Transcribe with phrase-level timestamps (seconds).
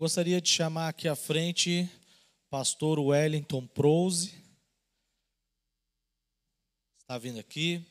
[0.00, 1.86] Gostaria de chamar aqui à frente
[2.48, 4.32] pastor Wellington Prose.
[7.02, 7.84] Está vindo aqui.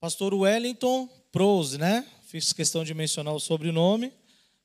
[0.00, 2.10] Pastor Wellington Prose, né?
[2.22, 4.10] Fiz questão de mencionar o sobrenome,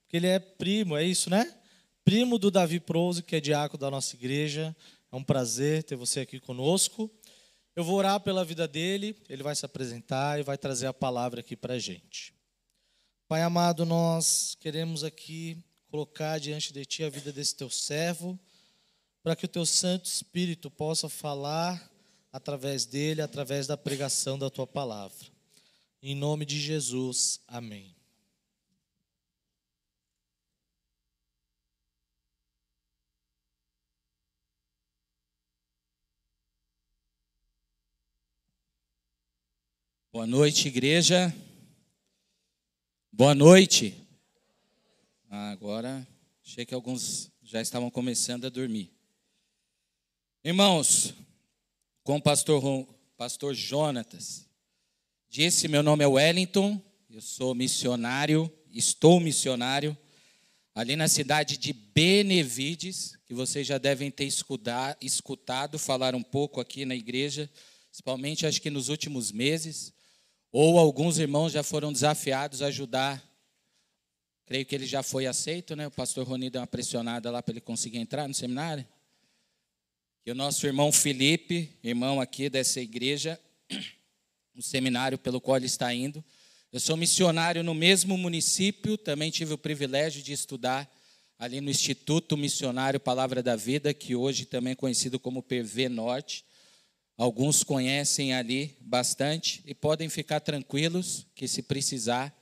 [0.04, 1.54] porque ele é primo, é isso, né?
[2.05, 4.73] Primo do Davi Prose, que é diácono da nossa igreja.
[5.11, 7.11] É um prazer ter você aqui conosco.
[7.75, 11.41] Eu vou orar pela vida dele, ele vai se apresentar e vai trazer a palavra
[11.41, 12.34] aqui para a gente.
[13.27, 18.39] Pai amado, nós queremos aqui colocar diante de Ti a vida desse Teu servo,
[19.23, 21.91] para que o Teu Santo Espírito possa falar
[22.31, 25.27] através dele, através da pregação da Tua palavra.
[26.02, 27.95] Em nome de Jesus, amém.
[40.11, 41.33] Boa noite, igreja.
[43.11, 44.09] Boa noite.
[45.31, 46.07] Ah, agora,
[46.43, 48.91] achei que alguns já estavam começando a dormir.
[50.44, 51.13] Irmãos,
[52.03, 54.49] com o pastor, pastor Jonatas,
[55.30, 59.95] disse: Meu nome é Wellington, eu sou missionário, estou missionário,
[60.73, 66.86] ali na cidade de Benevides, que vocês já devem ter escutado, falar um pouco aqui
[66.86, 67.47] na igreja,
[67.89, 69.93] principalmente acho que nos últimos meses,
[70.52, 73.28] ou alguns irmãos já foram desafiados a ajudar
[74.50, 75.86] Creio que ele já foi aceito, né?
[75.86, 78.83] O pastor Roni deu uma pressionada lá para ele conseguir entrar no seminário.
[80.25, 83.39] E o nosso irmão Felipe, irmão aqui dessa igreja,
[84.55, 86.25] o seminário pelo qual ele está indo.
[86.72, 90.92] Eu sou missionário no mesmo município, também tive o privilégio de estudar
[91.38, 96.44] ali no Instituto Missionário Palavra da Vida, que hoje também é conhecido como PV Norte.
[97.16, 102.36] Alguns conhecem ali bastante e podem ficar tranquilos que se precisar,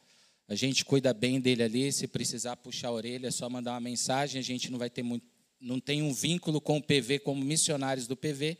[0.48, 3.82] a gente cuida bem dele ali, se precisar puxar a orelha, é só mandar uma
[3.82, 5.26] mensagem, a gente não vai ter muito,
[5.60, 8.58] não tem um vínculo com o PV como missionários do PV,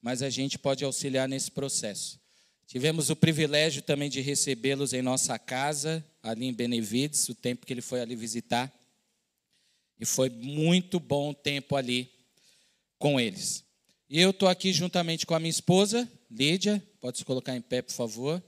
[0.00, 2.18] mas a gente pode auxiliar nesse processo.
[2.66, 7.72] Tivemos o privilégio também de recebê-los em nossa casa, ali em Benevides, o tempo que
[7.72, 8.72] ele foi ali visitar.
[9.98, 12.10] E foi muito bom o tempo ali
[12.98, 13.64] com eles.
[14.08, 17.82] E eu estou aqui juntamente com a minha esposa, Lídia, pode se colocar em pé,
[17.82, 18.42] por favor.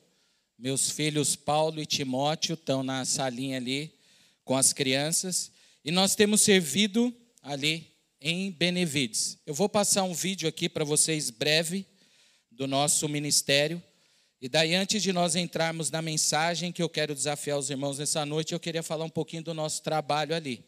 [0.61, 3.95] Meus filhos Paulo e Timóteo estão na salinha ali
[4.45, 5.51] com as crianças.
[5.83, 7.91] E nós temos servido ali
[8.21, 9.39] em Benevides.
[9.47, 11.87] Eu vou passar um vídeo aqui para vocês breve
[12.51, 13.83] do nosso ministério.
[14.39, 18.27] E daí, antes de nós entrarmos na mensagem que eu quero desafiar os irmãos nessa
[18.27, 20.63] noite, eu queria falar um pouquinho do nosso trabalho ali.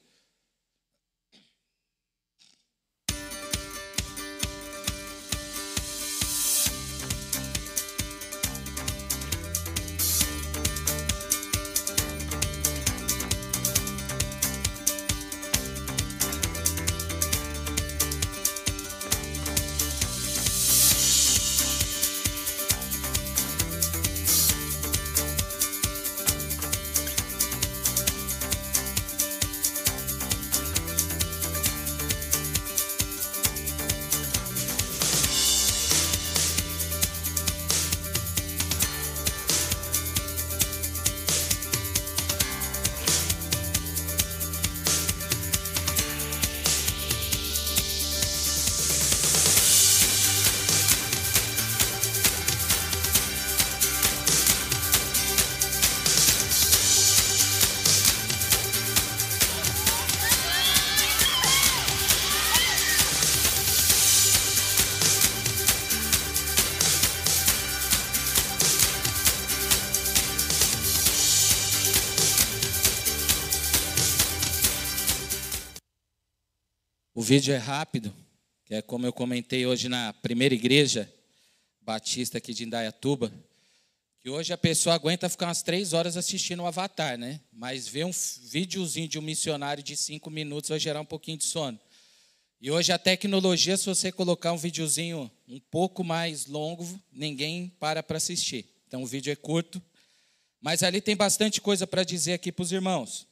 [77.35, 78.15] Vídeo é rápido,
[78.67, 81.11] que é como eu comentei hoje na primeira igreja
[81.81, 83.33] batista aqui de Indaiatuba,
[84.21, 87.41] que hoje a pessoa aguenta ficar umas três horas assistindo o Avatar, né?
[87.51, 88.11] Mas ver um
[88.43, 91.81] videozinho de um missionário de cinco minutos vai gerar um pouquinho de sono.
[92.61, 98.03] E hoje a tecnologia, se você colocar um videozinho um pouco mais longo, ninguém para
[98.03, 98.67] para assistir.
[98.87, 99.81] Então o vídeo é curto,
[100.61, 103.27] mas ali tem bastante coisa para dizer aqui para os irmãos.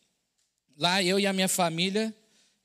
[0.75, 2.17] Lá eu e a minha família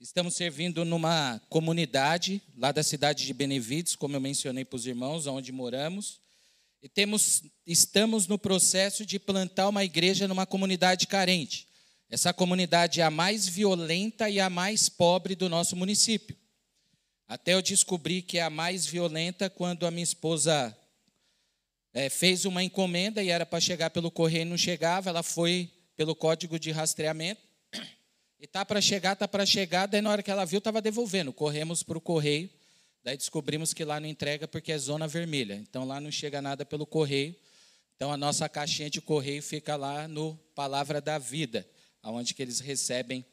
[0.06, 5.26] Estamos servindo numa comunidade lá da cidade de Benevides, como eu mencionei para os irmãos,
[5.26, 6.20] onde moramos.
[6.80, 11.68] E temos, estamos no processo de plantar uma igreja numa comunidade carente.
[12.08, 16.38] Essa comunidade é a mais violenta e a mais pobre do nosso município.
[17.28, 20.78] Até eu descobri que é a mais violenta quando a minha esposa
[21.92, 25.10] é, fez uma encomenda e era para chegar pelo correio e não chegava.
[25.10, 25.68] Ela foi
[25.98, 27.55] pelo código de rastreamento
[28.40, 31.32] E tá para chegar, tá para chegar, daí na hora que ela viu, estava devolvendo.
[31.32, 32.50] Corremos para o correio,
[33.04, 35.56] daí descobrimos que lá não entrega porque é zona vermelha.
[35.56, 37.36] Então lá não chega nada pelo correio.
[37.96, 41.68] Então a nossa caixinha de correio fica lá no Palavra da Vida,
[42.04, 43.26] aonde que eles recebem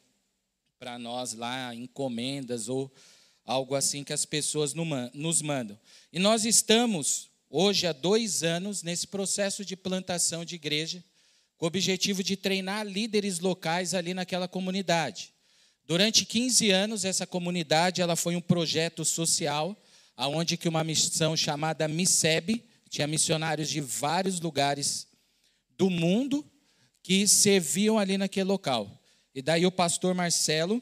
[0.79, 2.91] para nós lá encomendas ou
[3.45, 5.77] algo assim que as pessoas nos mandam.
[6.13, 11.03] E nós estamos hoje há dois anos nesse processo de plantação de igreja
[11.57, 15.33] com o objetivo de treinar líderes locais ali naquela comunidade.
[15.85, 19.75] Durante 15 anos, essa comunidade ela foi um projeto social,
[20.15, 25.07] aonde que uma missão chamada MISEB, tinha missionários de vários lugares
[25.77, 26.45] do mundo
[27.01, 29.01] que serviam ali naquele local.
[29.33, 30.81] E daí o pastor Marcelo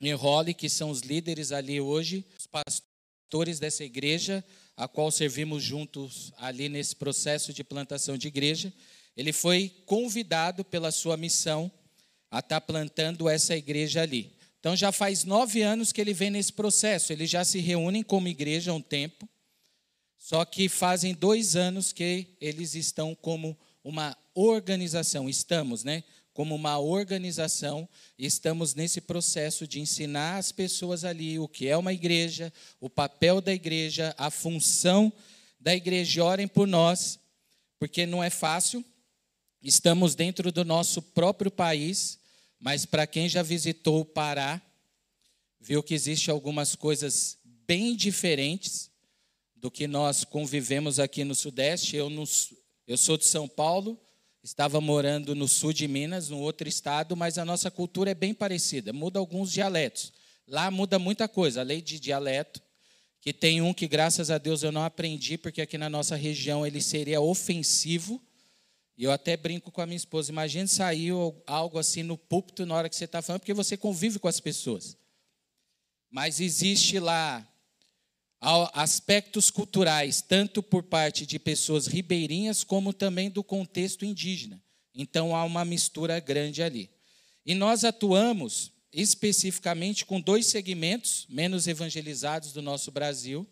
[0.00, 4.44] Enrole, que são os líderes ali hoje, os pastores dessa igreja,
[4.76, 8.72] a qual servimos juntos ali nesse processo de plantação de igreja,
[9.16, 11.70] ele foi convidado pela sua missão
[12.30, 14.36] a estar tá plantando essa igreja ali.
[14.60, 17.12] Então já faz nove anos que ele vem nesse processo.
[17.12, 19.28] Eles já se reúnem como igreja há um tempo,
[20.18, 25.28] só que fazem dois anos que eles estão como uma organização.
[25.28, 26.02] Estamos, né?
[26.34, 27.88] Como uma organização,
[28.18, 33.40] estamos nesse processo de ensinar as pessoas ali o que é uma igreja, o papel
[33.40, 35.10] da igreja, a função
[35.58, 36.22] da igreja.
[36.22, 37.18] Orem por nós,
[37.78, 38.84] porque não é fácil,
[39.68, 42.20] Estamos dentro do nosso próprio país,
[42.60, 44.62] mas para quem já visitou o Pará,
[45.58, 47.36] viu que existe algumas coisas
[47.66, 48.88] bem diferentes
[49.56, 51.96] do que nós convivemos aqui no Sudeste.
[51.96, 52.08] Eu,
[52.86, 54.00] eu sou de São Paulo,
[54.40, 58.32] estava morando no sul de Minas, no outro estado, mas a nossa cultura é bem
[58.32, 60.12] parecida, muda alguns dialetos.
[60.46, 62.62] Lá muda muita coisa, a lei de dialeto,
[63.20, 66.64] que tem um que graças a Deus eu não aprendi, porque aqui na nossa região
[66.64, 68.22] ele seria ofensivo,
[68.96, 70.32] e eu até brinco com a minha esposa.
[70.32, 71.10] Imagine sair
[71.46, 74.40] algo assim no púlpito na hora que você está falando, porque você convive com as
[74.40, 74.96] pessoas.
[76.10, 77.46] Mas existe lá
[78.72, 84.62] aspectos culturais, tanto por parte de pessoas ribeirinhas, como também do contexto indígena.
[84.94, 86.90] Então há uma mistura grande ali.
[87.44, 93.46] E nós atuamos especificamente com dois segmentos menos evangelizados do nosso Brasil,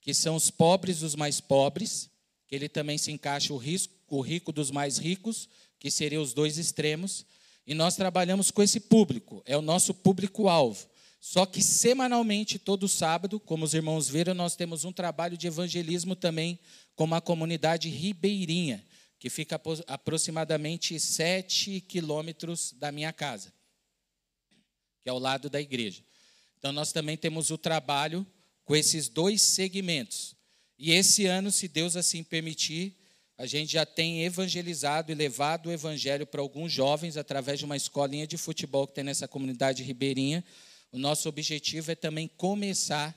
[0.00, 2.10] que são os pobres, os mais pobres,
[2.46, 6.32] que ele também se encaixa o risco o rico dos mais ricos, que seriam os
[6.32, 7.26] dois extremos,
[7.66, 10.86] e nós trabalhamos com esse público, é o nosso público-alvo.
[11.20, 16.14] Só que semanalmente, todo sábado, como os irmãos viram, nós temos um trabalho de evangelismo
[16.14, 16.58] também
[16.94, 18.84] com uma comunidade ribeirinha,
[19.18, 23.54] que fica aproximadamente sete quilômetros da minha casa,
[25.02, 26.04] que é ao lado da igreja.
[26.58, 28.26] Então, nós também temos o trabalho
[28.64, 30.36] com esses dois segmentos.
[30.78, 32.94] E esse ano, se Deus assim permitir,
[33.36, 37.76] a gente já tem evangelizado e levado o evangelho para alguns jovens através de uma
[37.76, 40.44] escolinha de futebol que tem nessa comunidade ribeirinha.
[40.92, 43.12] O nosso objetivo é também começar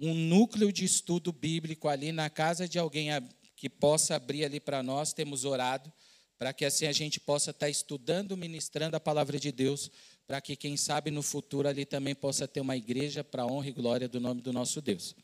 [0.00, 3.08] um núcleo de estudo bíblico ali na casa de alguém
[3.54, 5.12] que possa abrir ali para nós.
[5.12, 5.92] Temos orado
[6.36, 9.88] para que assim a gente possa estar estudando, ministrando a palavra de Deus,
[10.26, 13.72] para que quem sabe no futuro ali também possa ter uma igreja para honra e
[13.72, 15.14] glória do nome do nosso Deus.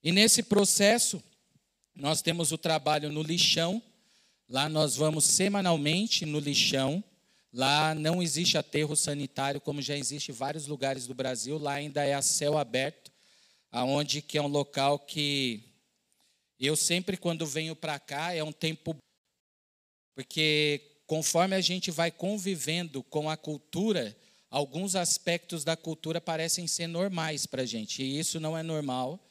[0.00, 1.20] E nesse processo,
[1.94, 3.82] nós temos o trabalho no lixão.
[4.48, 7.02] Lá nós vamos semanalmente no lixão.
[7.52, 11.56] Lá não existe aterro sanitário, como já existe em vários lugares do Brasil.
[11.56, 13.12] Lá ainda é a céu aberto,
[13.70, 15.62] aonde que é um local que
[16.58, 18.96] eu sempre quando venho para cá é um tempo
[20.14, 24.16] porque conforme a gente vai convivendo com a cultura,
[24.48, 28.02] alguns aspectos da cultura parecem ser normais para a gente.
[28.02, 29.23] E isso não é normal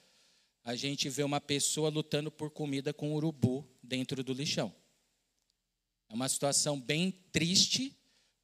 [0.63, 4.73] a gente vê uma pessoa lutando por comida com um urubu dentro do lixão.
[6.09, 7.97] É uma situação bem triste,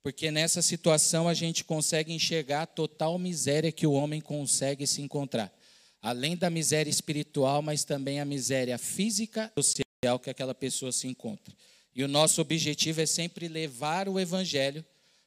[0.04, 5.02] porque nessa situação a gente consegue enxergar a total miséria que o homem consegue se
[5.02, 5.54] encontrar.
[6.02, 11.08] Além da miséria espiritual, mas também a miséria física e social que aquela pessoa se
[11.08, 11.54] encontra.
[11.96, 14.86] E o nosso objetivo é sempre levar o evangelho,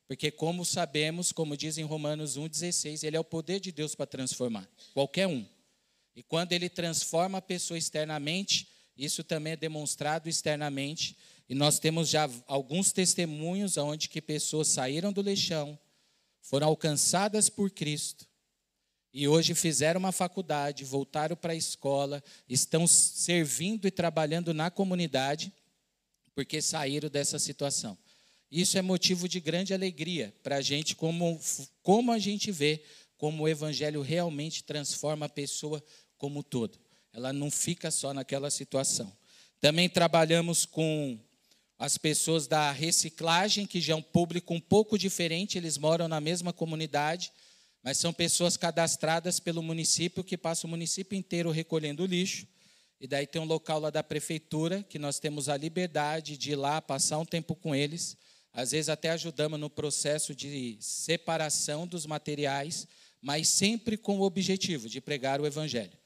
[0.08, 4.06] porque como sabemos, como diz em Romanos 1:16, ele é o poder de Deus para
[4.06, 5.46] transformar qualquer um.
[6.14, 11.16] E quando ele transforma a pessoa externamente, isso também é demonstrado externamente.
[11.48, 15.78] E nós temos já alguns testemunhos onde que pessoas saíram do lixão,
[16.40, 18.26] foram alcançadas por Cristo
[19.14, 25.52] e hoje fizeram uma faculdade, voltaram para a escola, estão servindo e trabalhando na comunidade
[26.34, 27.96] porque saíram dessa situação.
[28.50, 31.38] Isso é motivo de grande alegria para a gente, como,
[31.82, 32.82] como a gente vê
[33.18, 35.80] como o Evangelho realmente transforma a pessoa
[36.22, 36.78] como todo.
[37.12, 39.12] Ela não fica só naquela situação.
[39.60, 41.18] Também trabalhamos com
[41.76, 46.20] as pessoas da reciclagem, que já é um público um pouco diferente, eles moram na
[46.20, 47.32] mesma comunidade,
[47.82, 52.46] mas são pessoas cadastradas pelo município que passam o município inteiro recolhendo lixo.
[53.00, 56.56] E daí tem um local lá da prefeitura que nós temos a liberdade de ir
[56.56, 58.16] lá passar um tempo com eles.
[58.52, 62.86] Às vezes até ajudamos no processo de separação dos materiais,
[63.20, 66.00] mas sempre com o objetivo de pregar o evangelho.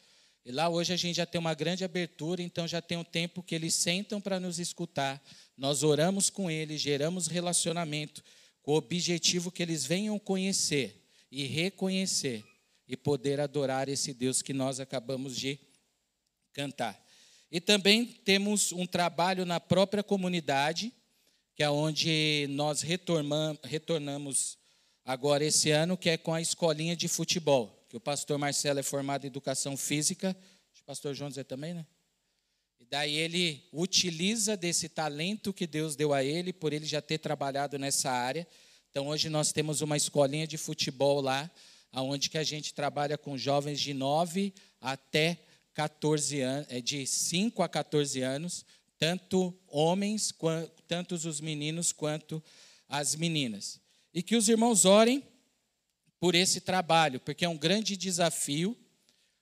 [0.47, 3.43] E lá hoje a gente já tem uma grande abertura, então já tem um tempo
[3.43, 5.21] que eles sentam para nos escutar.
[5.57, 8.23] Nós oramos com eles, geramos relacionamento
[8.63, 12.45] com o objetivo que eles venham conhecer e reconhecer
[12.87, 15.59] e poder adorar esse Deus que nós acabamos de
[16.53, 16.97] cantar.
[17.51, 20.93] E também temos um trabalho na própria comunidade,
[21.57, 24.57] que é onde nós retornamos
[25.05, 28.83] agora esse ano, que é com a escolinha de futebol, que o pastor Marcelo é
[28.83, 30.37] formado em educação física,
[30.79, 31.87] o pastor João Zé também, né?
[32.79, 37.17] E daí ele utiliza desse talento que Deus deu a ele, por ele já ter
[37.17, 38.47] trabalhado nessa área.
[38.91, 41.51] Então hoje nós temos uma escolinha de futebol lá,
[41.95, 45.39] onde que a gente trabalha com jovens de 9 até
[45.73, 48.67] 14 anos, é de 5 a 14 anos,
[48.99, 50.35] tanto homens,
[50.87, 52.45] tanto os meninos quanto
[52.91, 53.81] as meninas.
[54.13, 55.25] E que os irmãos orem
[56.19, 58.77] por esse trabalho, porque é um grande desafio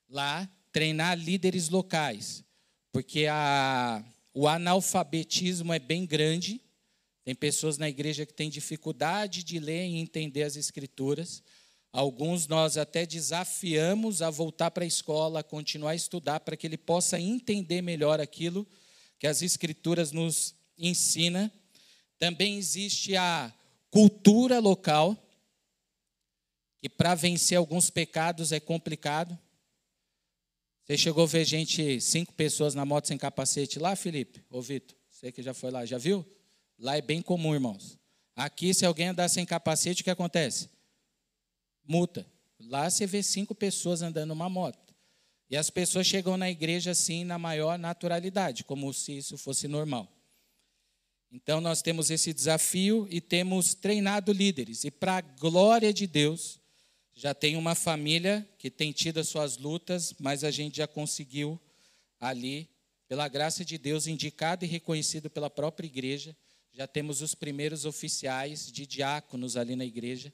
[0.09, 2.43] lá treinar líderes locais,
[2.91, 4.03] porque a,
[4.33, 6.61] o analfabetismo é bem grande.
[7.23, 11.41] Tem pessoas na igreja que têm dificuldade de ler e entender as escrituras.
[11.91, 16.67] Alguns nós até desafiamos a voltar para a escola, a continuar a estudar, para que
[16.67, 18.67] ele possa entender melhor aquilo
[19.17, 21.51] que as Escrituras nos ensina.
[22.19, 23.53] Também existe a
[23.89, 25.17] cultura local,
[26.85, 29.35] que para vencer alguns pecados é complicado.
[30.83, 34.45] Você chegou a ver gente, cinco pessoas na moto sem capacete lá, Felipe?
[34.51, 36.23] Ô, Vitor, você que já foi lá, já viu?
[36.77, 37.97] Lá é bem comum, irmãos.
[38.35, 40.69] Aqui, se alguém andar sem capacete, o que acontece?
[41.87, 42.23] multa.
[42.59, 44.93] Lá você vê cinco pessoas andando numa moto.
[45.49, 50.07] E as pessoas chegam na igreja assim, na maior naturalidade, como se isso fosse normal.
[51.31, 54.83] Então, nós temos esse desafio e temos treinado líderes.
[54.83, 56.59] E, para a glória de Deus,
[57.15, 61.59] já tem uma família que tem tido as suas lutas, mas a gente já conseguiu
[62.19, 62.69] ali,
[63.07, 66.35] pela graça de Deus, indicado e reconhecido pela própria igreja.
[66.73, 70.33] Já temos os primeiros oficiais de diáconos ali na igreja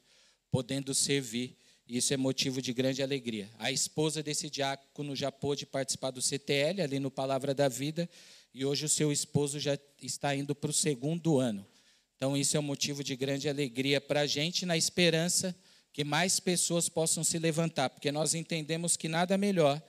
[0.49, 1.55] podendo servir.
[1.87, 3.49] Isso é motivo de grande alegria.
[3.59, 8.09] A esposa desse diácono já pôde participar do CTL, ali no Palavra da Vida,
[8.53, 11.65] e hoje o seu esposo já está indo para o segundo ano.
[12.15, 15.55] Então, isso é um motivo de grande alegria para a gente, na esperança
[15.93, 19.81] que mais pessoas possam se levantar, porque nós entendemos que nada melhor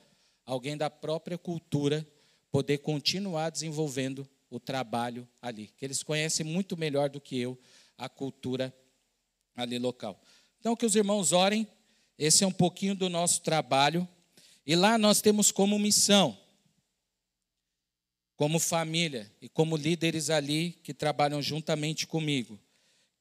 [0.45, 2.05] alguém da própria cultura
[2.51, 7.57] poder continuar desenvolvendo o trabalho ali, que eles conhecem muito melhor do que eu
[7.97, 8.73] a cultura
[9.55, 10.21] ali local.
[10.59, 11.67] Então, que os irmãos orem,
[12.17, 14.07] esse é um pouquinho do nosso trabalho.
[14.65, 16.37] E lá nós temos como missão,
[18.35, 22.59] como família e como líderes ali que trabalham juntamente comigo,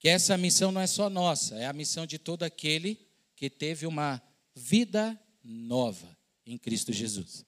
[0.03, 2.99] que essa missão não é só nossa, é a missão de todo aquele
[3.37, 4.21] que teve uma
[4.53, 7.47] vida nova em Cristo Jesus,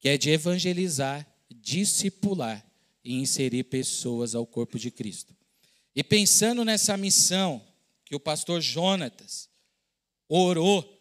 [0.00, 2.66] que é de evangelizar, discipular
[3.04, 5.36] e inserir pessoas ao corpo de Cristo.
[5.94, 7.64] E pensando nessa missão,
[8.04, 9.48] que o pastor Jonatas
[10.28, 11.00] orou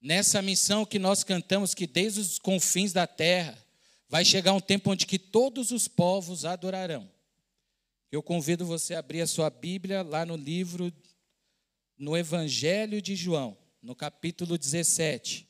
[0.00, 3.58] nessa missão que nós cantamos que desde os confins da terra
[4.08, 7.10] vai chegar um tempo onde que todos os povos adorarão.
[8.10, 10.92] Eu convido você a abrir a sua Bíblia lá no livro
[11.96, 15.48] no Evangelho de João, no capítulo 17.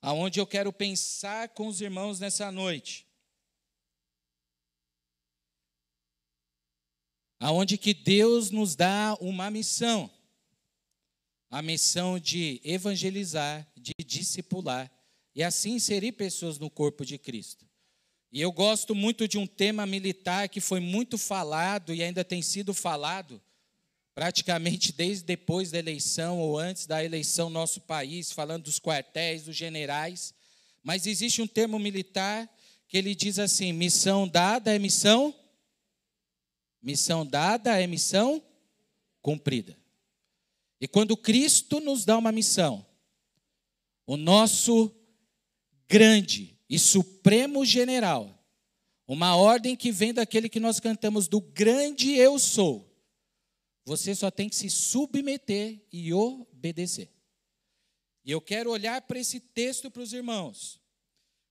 [0.00, 3.06] Aonde eu quero pensar com os irmãos nessa noite.
[7.38, 10.10] aonde que Deus nos dá uma missão,
[11.50, 14.90] a missão de evangelizar, de discipular
[15.34, 17.65] e assim inserir pessoas no corpo de Cristo.
[18.32, 22.42] E eu gosto muito de um tema militar que foi muito falado e ainda tem
[22.42, 23.40] sido falado
[24.14, 29.44] praticamente desde depois da eleição ou antes da eleição no nosso país, falando dos quartéis,
[29.44, 30.34] dos generais.
[30.82, 32.48] Mas existe um termo militar
[32.88, 35.34] que ele diz assim: missão dada é missão
[36.86, 38.40] Missão dada é missão
[39.20, 39.76] cumprida.
[40.80, 42.86] E quando Cristo nos dá uma missão,
[44.06, 44.94] o nosso
[45.88, 48.44] grande e supremo general,
[49.06, 52.92] uma ordem que vem daquele que nós cantamos do grande eu sou,
[53.84, 57.08] você só tem que se submeter e obedecer.
[58.24, 60.80] E eu quero olhar para esse texto para os irmãos,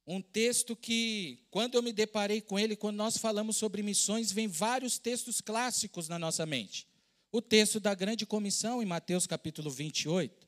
[0.05, 4.47] um texto que, quando eu me deparei com ele, quando nós falamos sobre missões, vem
[4.47, 6.87] vários textos clássicos na nossa mente.
[7.31, 10.47] O texto da grande comissão, em Mateus capítulo 28.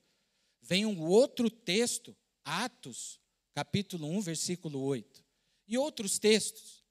[0.62, 3.18] Vem um outro texto, Atos,
[3.58, 5.24] capítulo 1, versículo 8.
[5.66, 6.84] E outros textos.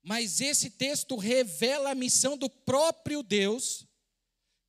[0.00, 3.84] Mas esse texto revela a missão do próprio Deus,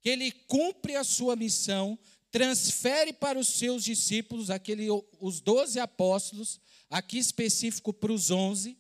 [0.01, 1.97] que ele cumpre a sua missão,
[2.31, 4.87] transfere para os seus discípulos, aquele,
[5.19, 8.75] os doze apóstolos, aqui específico para os onze,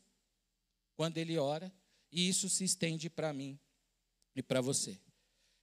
[0.95, 1.71] quando ele ora,
[2.11, 3.59] e isso se estende para mim
[4.35, 4.99] e para você.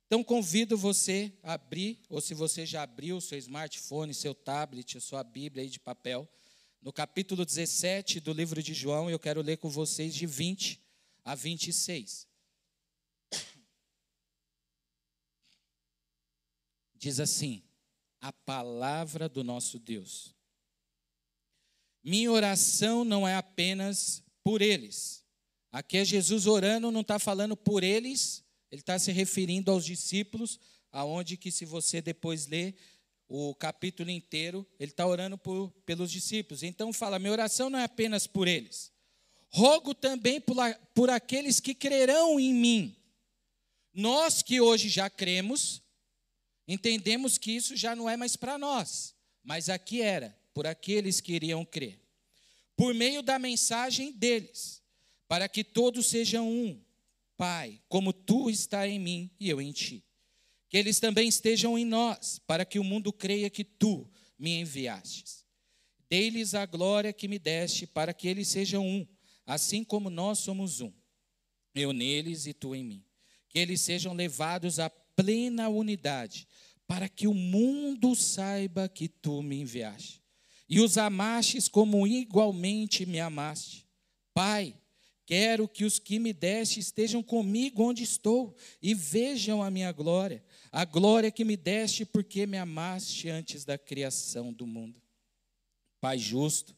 [0.06, 4.96] Então convido você a abrir, ou se você já abriu o seu smartphone, seu tablet,
[4.96, 6.28] a sua Bíblia aí de papel,
[6.82, 10.80] no capítulo 17 do livro de João, eu quero ler com vocês de 20
[11.24, 12.26] a 26.
[16.94, 17.62] Diz assim:
[18.20, 20.34] a palavra do nosso Deus.
[22.02, 25.24] Minha oração não é apenas por eles.
[25.70, 30.58] Aqui é Jesus orando, não está falando por eles, ele está se referindo aos discípulos,
[30.90, 32.74] aonde que se você depois ler
[33.32, 36.64] o capítulo inteiro, ele está orando por, pelos discípulos.
[36.64, 38.92] Então fala, minha oração não é apenas por eles.
[39.50, 40.56] Rogo também por,
[40.92, 42.96] por aqueles que crerão em mim.
[43.94, 45.80] Nós que hoje já cremos,
[46.66, 51.32] entendemos que isso já não é mais para nós, mas aqui era, por aqueles que
[51.32, 52.00] iriam crer.
[52.76, 54.82] Por meio da mensagem deles,
[55.28, 56.82] para que todos sejam um,
[57.36, 60.04] Pai, como tu está em mim e eu em ti.
[60.70, 65.44] Que eles também estejam em nós, para que o mundo creia que tu me enviastes.
[66.08, 69.06] Dei-lhes a glória que me deste, para que eles sejam um,
[69.46, 70.90] assim como nós somos um.
[71.74, 73.04] Eu neles e tu em mim.
[73.48, 76.48] Que eles sejam levados à plena unidade,
[76.86, 80.20] para que o mundo saiba que tu me enviaste.
[80.68, 83.86] E os amastes como igualmente me amaste.
[84.32, 84.74] Pai,
[85.26, 90.42] quero que os que me deste estejam comigo onde estou e vejam a minha glória,
[90.72, 95.00] a glória que me deste porque me amaste antes da criação do mundo.
[96.00, 96.76] Pai justo,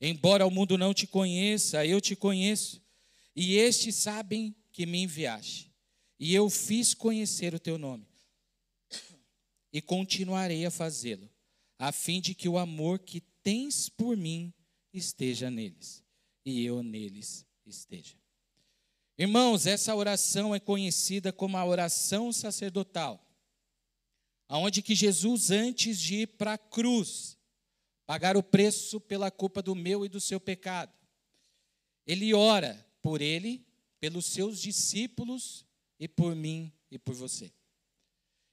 [0.00, 2.82] embora o mundo não te conheça, eu te conheço,
[3.36, 5.74] e estes sabem que me enviaste
[6.18, 8.06] e eu fiz conhecer o teu nome.
[9.72, 11.28] E continuarei a fazê-lo,
[11.78, 14.52] a fim de que o amor que tens por mim
[14.92, 16.02] esteja neles,
[16.44, 18.14] e eu neles esteja.
[19.18, 23.22] Irmãos, essa oração é conhecida como a oração sacerdotal,
[24.48, 27.36] aonde que Jesus antes de ir para a cruz,
[28.06, 30.92] pagar o preço pela culpa do meu e do seu pecado,
[32.06, 33.66] ele ora por ele,
[33.98, 35.64] pelos seus discípulos
[35.98, 37.52] e por mim e por você.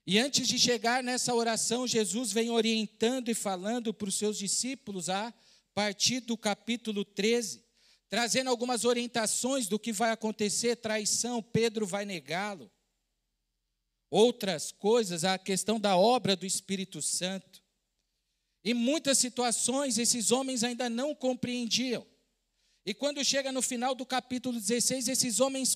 [0.06, 5.08] E antes de chegar nessa oração, Jesus vem orientando e falando para os seus discípulos
[5.08, 5.32] a
[5.74, 7.64] partir do capítulo 13,
[8.08, 12.70] trazendo algumas orientações do que vai acontecer, traição, Pedro vai negá-lo.
[14.14, 17.62] Outras coisas, a questão da obra do Espírito Santo.
[18.62, 22.06] Em muitas situações, esses homens ainda não compreendiam.
[22.84, 25.74] E quando chega no final do capítulo 16, esses homens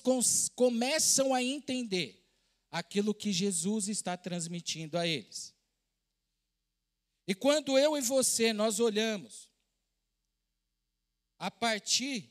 [0.53, 2.23] começam a entender
[2.69, 5.55] aquilo que Jesus está transmitindo a eles.
[7.27, 9.49] E quando eu e você nós olhamos
[11.39, 12.29] a partir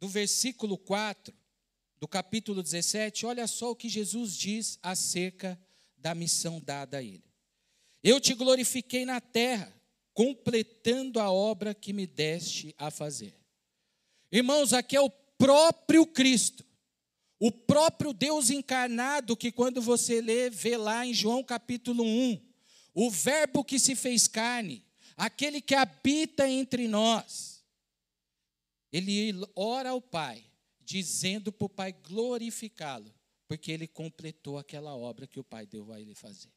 [0.00, 1.43] do versículo 4
[2.04, 5.58] do capítulo 17, olha só o que Jesus diz acerca
[5.96, 7.24] da missão dada a ele.
[8.02, 9.74] Eu te glorifiquei na terra,
[10.12, 13.34] completando a obra que me deste a fazer.
[14.30, 16.62] Irmãos, aqui é o próprio Cristo,
[17.40, 22.38] o próprio Deus encarnado, que quando você lê, vê lá em João capítulo 1,
[22.92, 24.84] o Verbo que se fez carne,
[25.16, 27.64] aquele que habita entre nós,
[28.92, 30.44] ele ora ao Pai,
[30.84, 33.12] dizendo para o Pai glorificá-lo,
[33.48, 36.52] porque ele completou aquela obra que o Pai deu a ele fazer.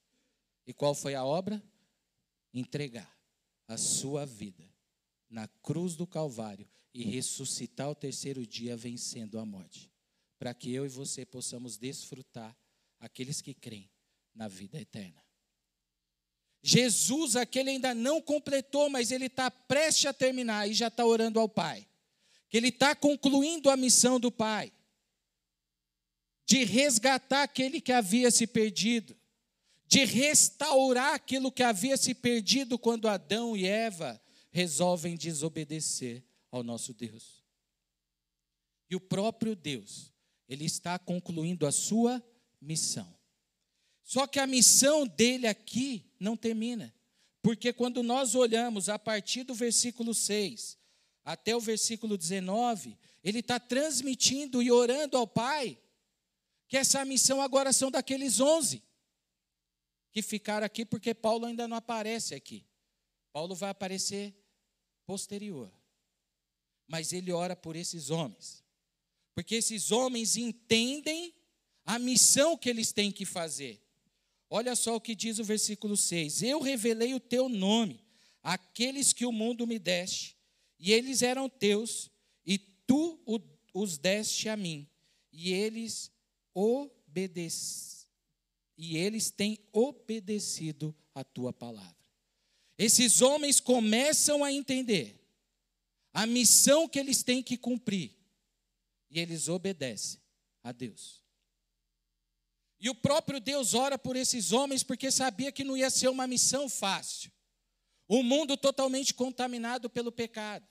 [0.66, 1.62] E qual foi a obra?
[2.54, 3.12] Entregar
[3.68, 4.68] a sua vida
[5.30, 9.92] na cruz do Calvário e ressuscitar ao terceiro dia vencendo a morte,
[10.40, 12.56] para que eu e você possamos desfrutar
[13.00, 13.90] aqueles que creem
[14.34, 15.24] na vida eterna.
[16.62, 21.40] Jesus, aquele ainda não completou, mas ele está prestes a terminar e já está orando
[21.40, 21.88] ao Pai.
[22.50, 24.72] Que ele está concluindo a missão do Pai
[26.48, 29.16] de resgatar aquele que havia se perdido,
[29.86, 36.94] de restaurar aquilo que havia se perdido quando Adão e Eva resolvem desobedecer ao nosso
[36.94, 37.44] Deus.
[38.90, 40.14] E o próprio Deus,
[40.48, 42.24] ele está concluindo a sua
[42.62, 43.14] missão.
[44.02, 46.96] Só que a missão dele aqui não termina.
[47.42, 50.78] Porque quando nós olhamos a partir do versículo 6
[51.28, 55.78] até o versículo 19, ele está transmitindo e orando ao Pai
[56.70, 58.82] que essa missão agora são daqueles onze
[60.10, 62.66] que ficaram aqui, porque Paulo ainda não aparece aqui.
[63.34, 64.34] Paulo vai aparecer
[65.06, 65.70] posterior.
[66.88, 68.64] Mas ele ora por esses homens,
[69.36, 71.36] porque esses homens entendem
[71.86, 73.86] a missão que eles têm que fazer.
[74.50, 78.02] Olha só o que diz o versículo 6: Eu revelei o teu nome
[78.42, 80.37] àqueles que o mundo me deste,
[80.80, 82.12] e eles eram teus,
[82.46, 83.20] e tu
[83.74, 84.88] os deste a mim,
[85.32, 86.12] e eles
[86.54, 87.98] obedeceram.
[88.78, 91.98] E eles têm obedecido a tua palavra.
[92.78, 95.20] Esses homens começam a entender
[96.14, 98.16] a missão que eles têm que cumprir.
[99.10, 100.20] E eles obedecem
[100.64, 101.24] a Deus.
[102.80, 106.28] E o próprio Deus ora por esses homens porque sabia que não ia ser uma
[106.28, 107.32] missão fácil.
[108.08, 110.66] O mundo totalmente contaminado pelo pecado.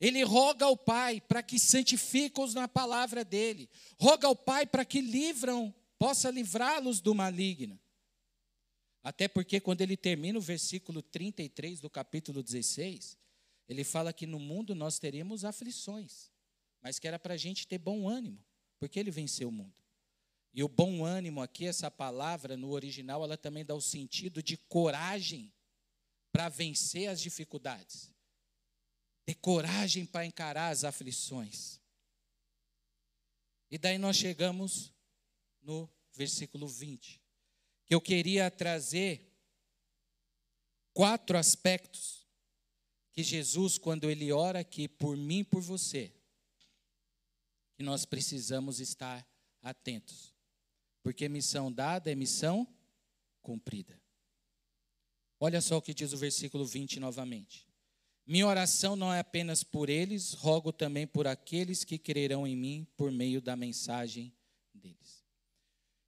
[0.00, 3.70] Ele roga ao Pai para que santifique-os na palavra dele.
[4.00, 7.78] Roga ao Pai para que livram, possa livrá-los do maligno.
[9.02, 13.16] Até porque quando ele termina o versículo 33 do capítulo 16,
[13.68, 16.30] ele fala que no mundo nós teríamos aflições,
[16.80, 18.38] mas que era para a gente ter bom ânimo,
[18.78, 19.80] porque ele venceu o mundo.
[20.54, 24.56] E o bom ânimo aqui, essa palavra no original, ela também dá o sentido de
[24.56, 25.52] coragem
[26.32, 28.10] para vencer as dificuldades,
[29.24, 31.78] ter coragem para encarar as aflições.
[33.70, 34.92] E daí nós chegamos
[35.60, 37.20] no versículo 20,
[37.84, 39.30] que eu queria trazer
[40.92, 42.26] quatro aspectos
[43.12, 46.12] que Jesus, quando ele ora aqui por mim por você,
[47.74, 49.26] que nós precisamos estar
[49.60, 50.34] atentos.
[51.02, 52.66] Porque missão dada é missão
[53.42, 54.01] cumprida.
[55.44, 57.66] Olha só o que diz o versículo 20 novamente.
[58.24, 62.86] Minha oração não é apenas por eles, rogo também por aqueles que crerão em mim
[62.96, 64.32] por meio da mensagem
[64.72, 65.24] deles.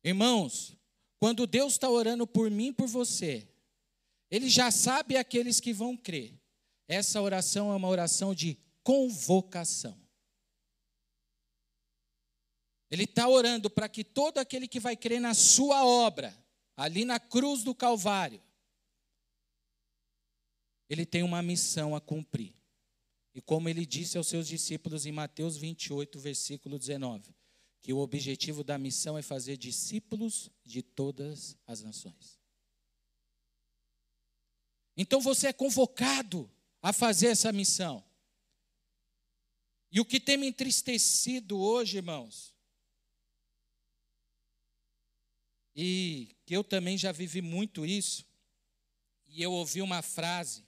[0.05, 0.77] Irmãos,
[1.19, 3.49] quando Deus está orando por mim e por você,
[4.31, 6.41] Ele já sabe aqueles que vão crer.
[6.87, 10.01] Essa oração é uma oração de convocação.
[12.89, 16.33] Ele está orando para que todo aquele que vai crer na sua obra,
[16.77, 18.41] ali na cruz do Calvário,
[20.89, 22.55] ele tem uma missão a cumprir.
[23.35, 27.35] E como ele disse aos seus discípulos em Mateus 28, versículo 19,
[27.81, 32.39] que o objetivo da missão é fazer discípulos de todas as nações.
[34.97, 38.05] Então você é convocado a fazer essa missão.
[39.91, 42.55] E o que tem me entristecido hoje, irmãos,
[45.75, 48.25] E que eu também já vivi muito isso.
[49.27, 50.64] E eu ouvi uma frase,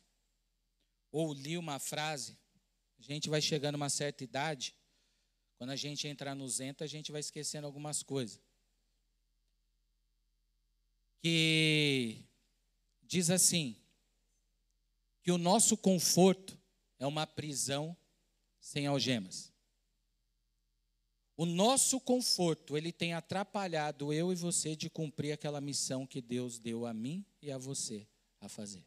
[1.17, 2.39] ou li uma frase.
[2.99, 4.75] A gente vai chegando a uma certa idade,
[5.57, 8.39] quando a gente entrar no Zenta, a gente vai esquecendo algumas coisas.
[11.23, 12.23] Que
[13.03, 13.81] diz assim:
[15.23, 16.61] que o nosso conforto
[16.99, 17.97] é uma prisão
[18.61, 19.51] sem algemas.
[21.35, 26.59] O nosso conforto, ele tem atrapalhado eu e você de cumprir aquela missão que Deus
[26.59, 28.07] deu a mim e a você
[28.39, 28.85] a fazer.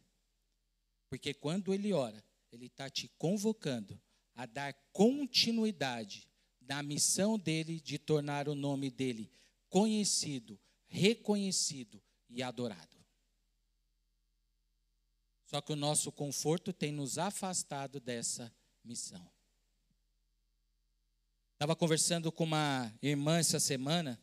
[1.10, 4.00] Porque quando ele ora, ele está te convocando
[4.36, 6.28] a dar continuidade
[6.62, 9.32] na missão dele de tornar o nome dele
[9.70, 12.98] conhecido, reconhecido e adorado.
[15.46, 19.30] Só que o nosso conforto tem nos afastado dessa missão.
[21.54, 24.22] Estava conversando com uma irmã essa semana.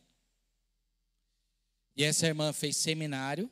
[1.95, 3.51] E essa irmã fez seminário.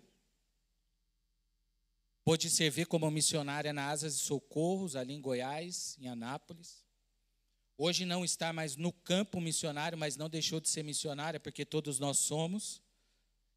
[2.26, 6.84] Pôde servir como missionária na Asas de Socorros, ali em Goiás, em Anápolis.
[7.78, 12.00] Hoje não está mais no campo missionário, mas não deixou de ser missionária, porque todos
[12.00, 12.82] nós somos.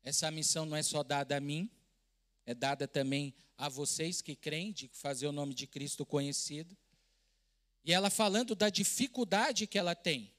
[0.03, 1.71] Essa missão não é só dada a mim,
[2.45, 6.77] é dada também a vocês que creem de fazer o nome de Cristo conhecido.
[7.83, 10.31] E ela falando da dificuldade que ela tem.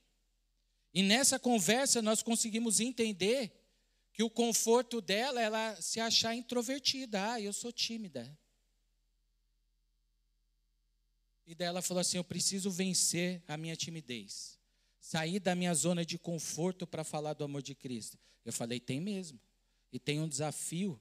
[0.93, 3.58] E nessa conversa nós conseguimos entender
[4.19, 7.31] que o conforto dela é ela se achar introvertida.
[7.31, 8.37] Ah, eu sou tímida.
[11.47, 14.59] E daí ela falou assim: Eu preciso vencer a minha timidez.
[14.99, 18.19] Sair da minha zona de conforto para falar do amor de Cristo.
[18.43, 19.39] Eu falei: Tem mesmo.
[19.89, 20.99] E tem um desafio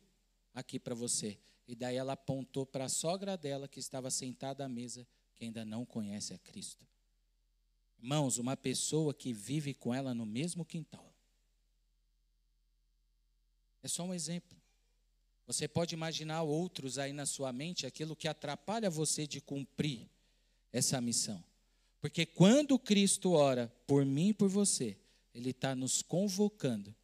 [0.54, 1.36] aqui para você.
[1.66, 5.04] E daí ela apontou para a sogra dela que estava sentada à mesa
[5.34, 6.86] que ainda não conhece a Cristo.
[7.98, 11.17] Irmãos, uma pessoa que vive com ela no mesmo quintal.
[13.82, 14.56] É só um exemplo.
[15.46, 20.08] Você pode imaginar outros aí na sua mente, aquilo que atrapalha você de cumprir
[20.72, 21.42] essa missão.
[22.00, 24.96] Porque quando Cristo ora por mim e por você,
[25.34, 26.94] Ele está nos convocando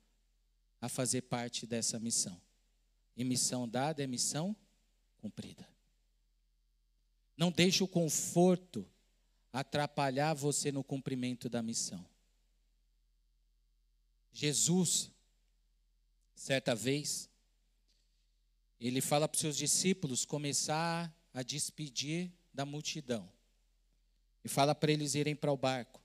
[0.81, 2.41] a fazer parte dessa missão.
[3.17, 4.55] E missão dada é missão
[5.19, 5.67] cumprida.
[7.37, 8.87] Não deixe o conforto
[9.53, 12.05] atrapalhar você no cumprimento da missão.
[14.33, 15.11] Jesus,
[16.35, 17.31] certa vez,
[18.81, 23.31] ele fala para os seus discípulos começar a despedir da multidão.
[24.45, 26.03] E fala para eles irem para o barco.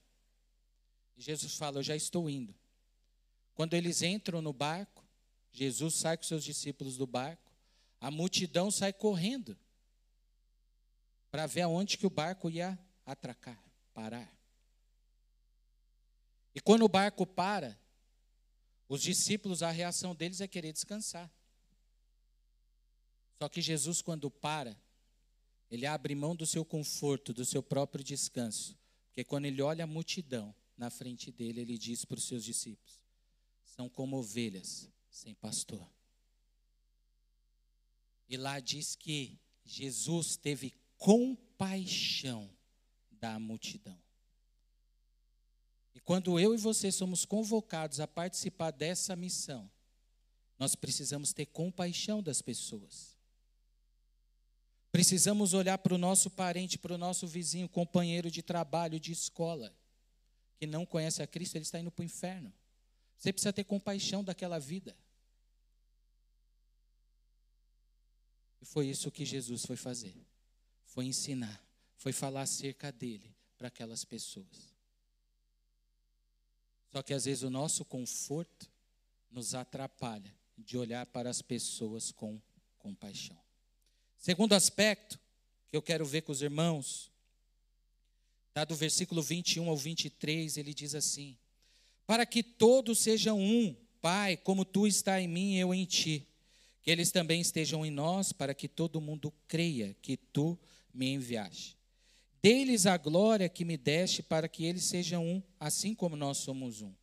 [1.18, 2.56] E Jesus fala: Eu já estou indo.
[3.54, 5.06] Quando eles entram no barco,
[5.52, 7.52] Jesus sai com seus discípulos do barco,
[8.00, 9.58] a multidão sai correndo
[11.30, 13.62] para ver aonde que o barco ia atracar,
[13.94, 14.34] parar.
[16.56, 17.78] E quando o barco para,
[18.90, 21.32] os discípulos, a reação deles é querer descansar.
[23.38, 24.76] Só que Jesus, quando para,
[25.70, 28.76] ele abre mão do seu conforto, do seu próprio descanso.
[29.08, 33.00] Porque quando ele olha a multidão na frente dele, ele diz para os seus discípulos:
[33.64, 35.88] são como ovelhas sem pastor.
[38.28, 42.50] E lá diz que Jesus teve compaixão
[43.12, 43.98] da multidão.
[46.10, 49.70] Quando eu e você somos convocados a participar dessa missão,
[50.58, 53.16] nós precisamos ter compaixão das pessoas.
[54.92, 59.72] Precisamos olhar para o nosso parente, para o nosso vizinho, companheiro de trabalho, de escola,
[60.58, 62.52] que não conhece a Cristo, ele está indo para o inferno.
[63.16, 64.98] Você precisa ter compaixão daquela vida.
[68.60, 70.16] E foi isso que Jesus foi fazer.
[70.86, 71.64] Foi ensinar,
[71.98, 74.69] foi falar acerca dele para aquelas pessoas.
[76.92, 78.70] Só que às vezes o nosso conforto
[79.32, 82.42] nos atrapalha de olhar para as pessoas com
[82.80, 83.38] compaixão.
[84.18, 85.20] Segundo aspecto
[85.70, 87.12] que eu quero ver com os irmãos,
[88.50, 91.38] está do versículo 21 ao 23, ele diz assim:
[92.06, 96.26] Para que todos sejam um, Pai, como tu está em mim e eu em ti,
[96.82, 100.58] que eles também estejam em nós, para que todo mundo creia que tu
[100.94, 101.79] me enviaste.
[102.42, 106.82] Dê-lhes a glória que me deste, para que eles sejam um, assim como nós somos
[106.82, 106.94] um.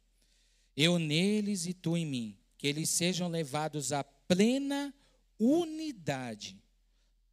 [0.77, 4.95] Eu neles e tu em mim, que eles sejam levados à plena
[5.39, 6.61] unidade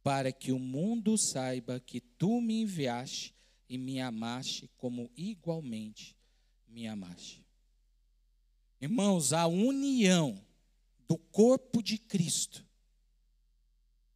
[0.02, 3.34] para que o mundo saiba que tu me enviaste
[3.68, 6.14] e me amaste como igualmente
[6.68, 7.42] me amaste.
[8.80, 10.38] Irmãos, a união
[11.08, 12.66] do corpo de Cristo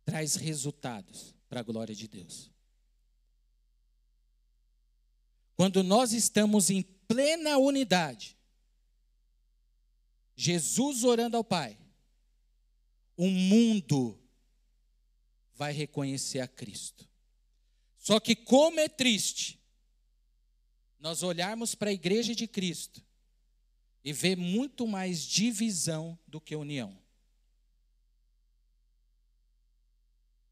[0.05, 2.51] traz resultados para a glória de Deus.
[5.59, 8.39] Quando nós estamos em plena unidade,
[10.37, 11.77] Jesus orando ao Pai,
[13.17, 14.17] o mundo
[15.57, 17.09] vai reconhecer a Cristo.
[17.99, 19.61] Só que como é triste
[21.01, 23.05] nós olharmos para a igreja de Cristo
[24.05, 26.97] e ver muito mais divisão do que união.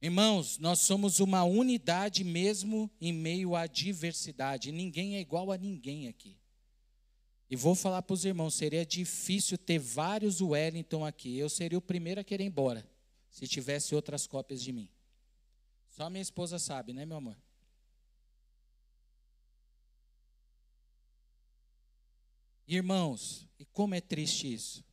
[0.01, 4.71] Irmãos, nós somos uma unidade mesmo em meio à diversidade.
[4.71, 6.37] Ninguém é igual a ninguém aqui.
[7.49, 11.39] E vou falar para os irmãos: seria difícil ter vários Wellington aqui.
[11.39, 12.87] Eu seria o primeiro a querer ir embora,
[13.31, 14.89] se tivesse outras cópias de mim.
[15.91, 17.37] Só minha esposa sabe, né, meu amor?
[22.69, 24.85] Irmãos, e como é triste isso?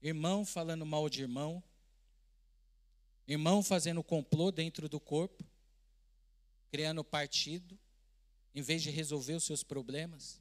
[0.00, 1.62] Irmão falando mal de irmão,
[3.28, 5.44] irmão fazendo complô dentro do corpo,
[6.70, 7.78] criando partido,
[8.54, 10.40] em vez de resolver os seus problemas.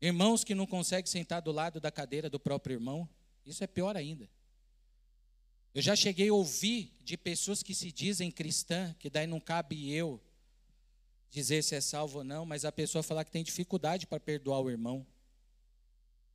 [0.00, 3.06] Irmãos que não conseguem sentar do lado da cadeira do próprio irmão,
[3.44, 4.28] isso é pior ainda.
[5.74, 9.92] Eu já cheguei a ouvir de pessoas que se dizem cristã, que daí não cabe
[9.92, 10.20] eu
[11.30, 14.60] dizer se é salvo ou não, mas a pessoa falar que tem dificuldade para perdoar
[14.60, 15.06] o irmão.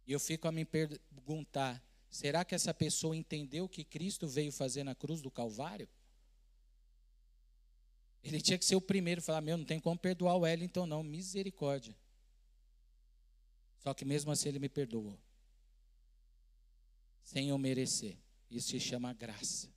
[0.08, 1.84] E eu fico a me perguntar:
[2.16, 5.88] será que essa pessoa entendeu o que Cristo veio fazer na cruz do Calvário?
[8.24, 10.88] Ele tinha que ser o primeiro a falar: meu, não tem como perdoar o então
[10.88, 11.96] não, misericórdia.
[13.80, 15.20] Só que mesmo assim ele me perdoou,
[17.22, 18.18] sem eu merecer.
[18.50, 19.70] Isso se chama graça.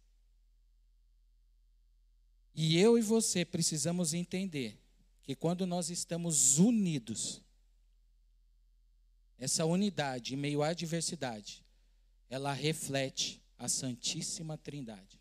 [2.54, 4.78] E eu e você precisamos entender
[5.22, 7.42] que quando nós estamos unidos,
[9.36, 11.64] essa unidade em meio à diversidade,
[12.28, 15.20] ela reflete a Santíssima Trindade.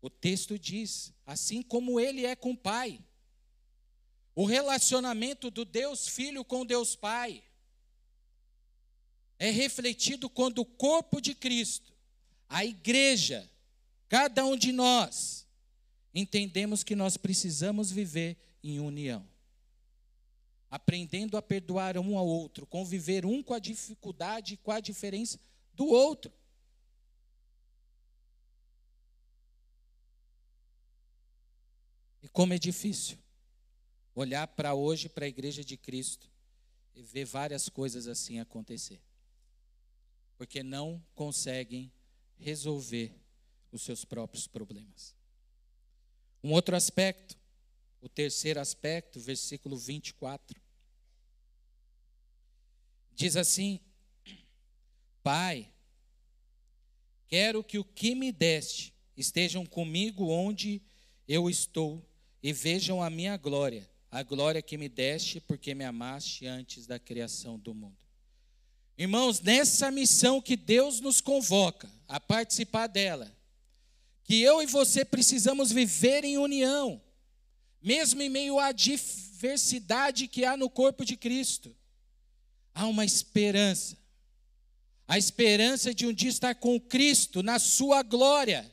[0.00, 3.00] O texto diz: assim como ele é com o Pai,
[4.34, 7.42] o relacionamento do Deus Filho com Deus Pai
[9.38, 11.94] é refletido quando o corpo de Cristo
[12.48, 13.50] a igreja,
[14.08, 15.46] cada um de nós,
[16.14, 19.26] entendemos que nós precisamos viver em união.
[20.70, 25.38] aprendendo a perdoar um ao outro, conviver um com a dificuldade e com a diferença
[25.74, 26.32] do outro.
[32.22, 33.18] E como é difícil
[34.14, 36.30] olhar para hoje, para a igreja de Cristo,
[36.94, 39.00] e ver várias coisas assim acontecer.
[40.38, 41.92] Porque não conseguem
[42.36, 43.12] resolver
[43.72, 45.14] os seus próprios problemas.
[46.42, 47.36] Um outro aspecto,
[48.00, 50.60] o terceiro aspecto, versículo 24.
[53.12, 53.80] Diz assim:
[55.24, 55.72] Pai,
[57.26, 60.82] quero que o que me deste estejam comigo onde
[61.26, 62.06] eu estou
[62.42, 66.98] e vejam a minha glória, a glória que me deste porque me amaste antes da
[66.98, 67.96] criação do mundo.
[68.98, 73.34] Irmãos, nessa missão que Deus nos convoca a participar dela,
[74.24, 77.00] que eu e você precisamos viver em união,
[77.80, 81.74] mesmo em meio à diversidade que há no corpo de Cristo.
[82.74, 84.03] Há uma esperança.
[85.06, 88.70] A esperança de um dia estar com Cristo na sua glória.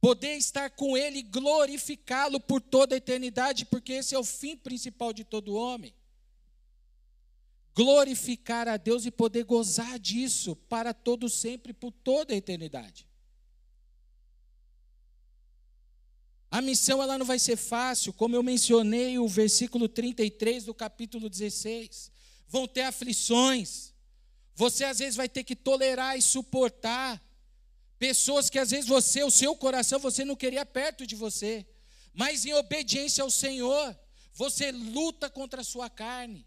[0.00, 4.56] Poder estar com Ele e glorificá-lo por toda a eternidade, porque esse é o fim
[4.56, 5.94] principal de todo homem.
[7.74, 13.06] Glorificar a Deus e poder gozar disso para todo sempre, por toda a eternidade.
[16.50, 21.30] A missão ela não vai ser fácil, como eu mencionei o versículo 33 do capítulo
[21.30, 22.10] 16.
[22.46, 23.91] Vão ter aflições.
[24.54, 27.22] Você às vezes vai ter que tolerar e suportar
[27.98, 31.66] pessoas que às vezes você, o seu coração, você não queria perto de você.
[32.12, 33.98] Mas em obediência ao Senhor,
[34.34, 36.46] você luta contra a sua carne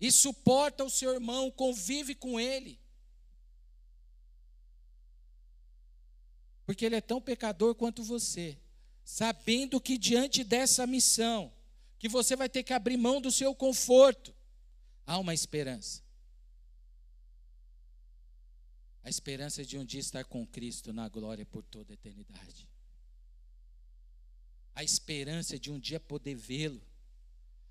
[0.00, 2.80] e suporta o seu irmão, convive com ele.
[6.66, 8.58] Porque ele é tão pecador quanto você
[9.04, 11.52] sabendo que diante dessa missão,
[11.98, 14.34] que você vai ter que abrir mão do seu conforto,
[15.06, 16.01] há uma esperança.
[19.02, 22.68] A esperança de um dia estar com Cristo na glória por toda a eternidade.
[24.74, 26.80] A esperança de um dia poder vê-lo.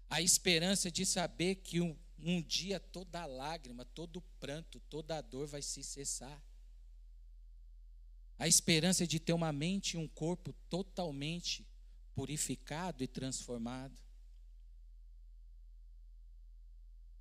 [0.09, 5.61] A esperança de saber que um, um dia toda lágrima, todo pranto, toda dor vai
[5.61, 6.41] se cessar
[8.41, 11.63] a esperança de ter uma mente e um corpo totalmente
[12.15, 13.95] purificado e transformado.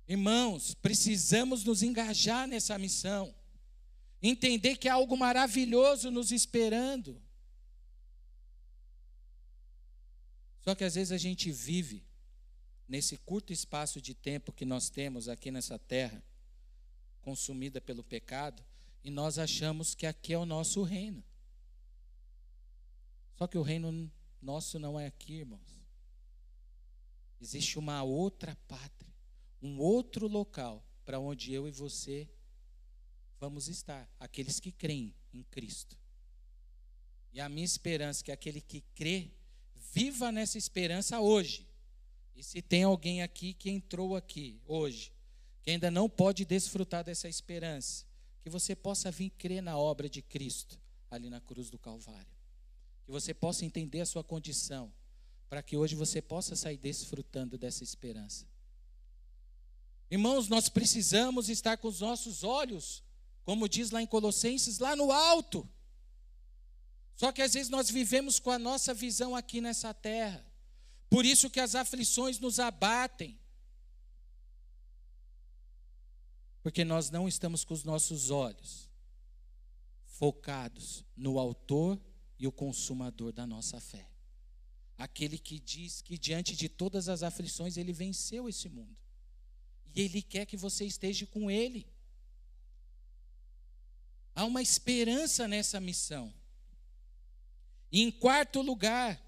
[0.07, 3.31] Irmãos, precisamos nos engajar nessa missão,
[4.21, 7.21] entender que há algo maravilhoso nos esperando.
[10.61, 12.05] Só que às vezes a gente vive
[12.87, 16.23] nesse curto espaço de tempo que nós temos aqui nessa terra,
[17.21, 18.63] consumida pelo pecado,
[19.03, 21.23] e nós achamos que aqui é o nosso reino.
[23.37, 25.81] Só que o reino nosso não é aqui, irmãos.
[27.39, 29.11] Existe uma outra pátria,
[29.61, 32.29] um outro local para onde eu e você
[33.41, 35.97] vamos estar, aqueles que creem em Cristo.
[37.33, 39.31] E a minha esperança é que aquele que crê
[39.91, 41.67] viva nessa esperança hoje.
[42.35, 45.11] E se tem alguém aqui que entrou aqui hoje,
[45.63, 48.05] que ainda não pode desfrutar dessa esperança,
[48.43, 52.31] que você possa vir crer na obra de Cristo ali na cruz do Calvário.
[53.05, 54.93] Que você possa entender a sua condição,
[55.49, 58.45] para que hoje você possa sair desfrutando dessa esperança.
[60.11, 63.03] Irmãos, nós precisamos estar com os nossos olhos,
[63.43, 65.67] como diz lá em Colossenses, lá no alto.
[67.15, 70.45] Só que às vezes nós vivemos com a nossa visão aqui nessa terra.
[71.09, 73.39] Por isso que as aflições nos abatem.
[76.63, 78.89] Porque nós não estamos com os nossos olhos
[80.05, 81.99] focados no Autor
[82.37, 84.07] e o Consumador da nossa fé.
[84.97, 88.95] Aquele que diz que diante de todas as aflições ele venceu esse mundo.
[89.93, 91.90] E ele quer que você esteja com ele.
[94.33, 96.33] Há uma esperança nessa missão.
[97.91, 99.21] E em quarto lugar,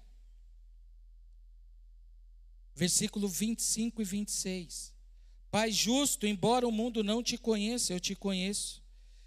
[2.74, 4.92] versículo 25 e 26.
[5.50, 8.82] Pai justo, embora o mundo não te conheça, eu te conheço.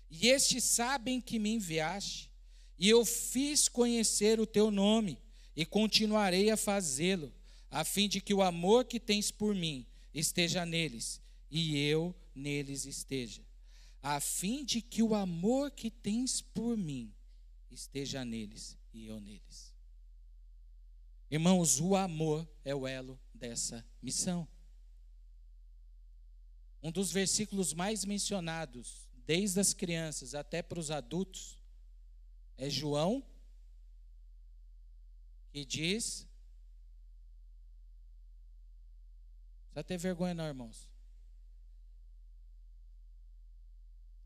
[0.09, 2.31] E estes sabem que me enviaste,
[2.77, 5.17] e eu fiz conhecer o teu nome,
[5.55, 7.33] e continuarei a fazê-lo,
[7.69, 12.85] a fim de que o amor que tens por mim esteja neles, e eu neles
[12.85, 13.46] esteja.
[14.01, 17.13] A fim de que o amor que tens por mim
[17.69, 19.73] esteja neles, e eu neles.
[21.29, 24.47] Irmãos, o amor é o elo dessa missão.
[26.81, 31.57] Um dos versículos mais mencionados, desde as crianças até para os adultos,
[32.57, 33.23] é João,
[35.51, 36.25] que diz.
[39.71, 40.89] Precisa ter vergonha, não, irmãos.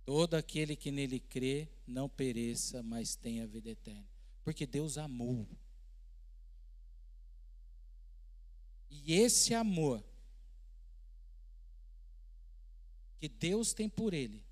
[0.05, 4.07] Todo aquele que nele crê não pereça, mas tenha vida eterna.
[4.43, 5.47] Porque Deus amou.
[8.89, 10.03] E esse amor
[13.19, 14.43] que Deus tem por ele,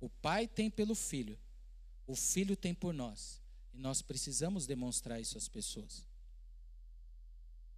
[0.00, 1.38] o Pai tem pelo Filho,
[2.06, 3.40] o Filho tem por nós.
[3.72, 6.06] E nós precisamos demonstrar isso às pessoas.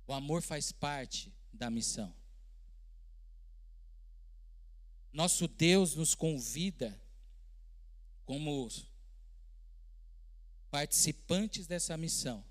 [0.07, 2.15] O amor faz parte da missão.
[5.13, 6.99] Nosso Deus nos convida
[8.29, 8.69] como
[10.71, 12.45] participantes dessa missão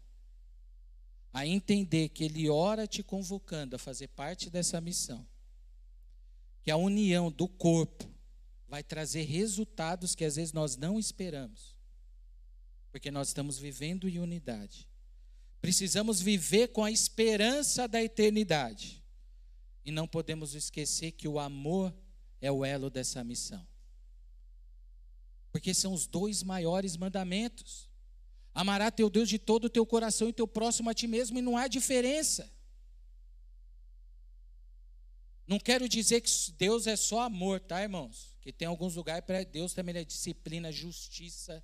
[1.32, 5.24] a entender que Ele ora te convocando a fazer parte dessa missão,
[6.64, 8.10] que a união do corpo
[8.68, 11.76] vai trazer resultados que às vezes nós não esperamos,
[12.92, 14.90] porque nós estamos vivendo em unidade.
[15.62, 19.04] Precisamos viver com a esperança da eternidade.
[19.86, 21.94] E não podemos esquecer que o amor
[22.42, 23.64] é o elo dessa missão.
[25.52, 27.90] Porque são os dois maiores mandamentos.
[28.54, 31.42] Amará teu Deus de todo o teu coração e teu próximo a ti mesmo, e
[31.42, 32.52] não há diferença.
[35.48, 38.36] Não quero dizer que Deus é só amor, tá, irmãos?
[38.42, 41.64] Que tem alguns lugares para Deus também é disciplina, justiça.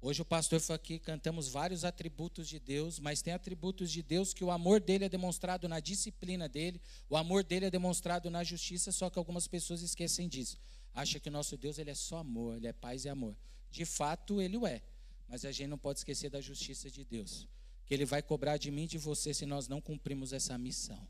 [0.00, 4.34] Hoje o pastor foi aqui, cantamos vários atributos de Deus, mas tem atributos de Deus
[4.34, 8.44] que o amor dele é demonstrado na disciplina dele, o amor dele é demonstrado na
[8.44, 10.58] justiça, só que algumas pessoas esquecem disso.
[10.94, 13.36] Acha que o nosso Deus ele é só amor, ele é paz e amor.
[13.70, 14.80] De fato, ele o é.
[15.28, 17.48] Mas a gente não pode esquecer da justiça de Deus,
[17.84, 21.08] que Ele vai cobrar de mim e de você se nós não cumprimos essa missão.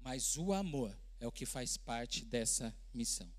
[0.00, 3.30] Mas o amor é o que faz parte dessa missão.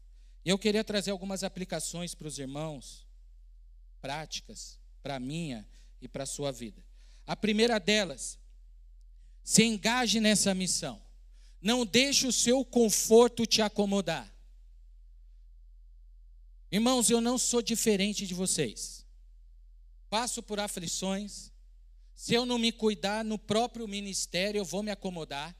[0.46, 3.06] E eu queria trazer algumas aplicações para os irmãos,
[4.02, 5.68] práticas, para a minha
[6.02, 6.84] e para a sua vida.
[7.26, 8.40] A primeira delas,
[9.44, 11.02] se engaje nessa missão.
[11.62, 14.34] Não deixe o seu conforto te acomodar.
[16.72, 18.98] Irmãos, eu não sou diferente de vocês
[20.10, 21.52] passo por aflições.
[22.14, 25.56] Se eu não me cuidar no próprio ministério, eu vou me acomodar.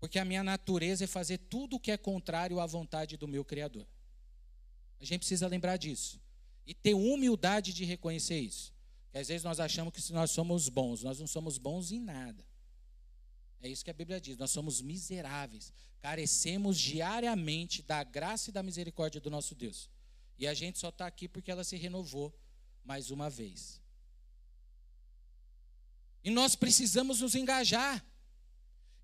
[0.00, 3.44] Porque a minha natureza é fazer tudo o que é contrário à vontade do meu
[3.44, 3.86] Criador.
[5.00, 6.20] A gente precisa lembrar disso.
[6.66, 8.74] E ter humildade de reconhecer isso.
[9.04, 12.44] Porque às vezes nós achamos que nós somos bons, nós não somos bons em nada.
[13.60, 14.36] É isso que a Bíblia diz.
[14.36, 15.72] Nós somos miseráveis.
[16.00, 19.90] Carecemos diariamente da graça e da misericórdia do nosso Deus.
[20.38, 22.32] E a gente só está aqui porque ela se renovou
[22.84, 23.80] mais uma vez.
[26.24, 28.04] E nós precisamos nos engajar,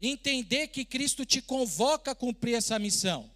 [0.01, 3.31] entender que Cristo te convoca a cumprir essa missão.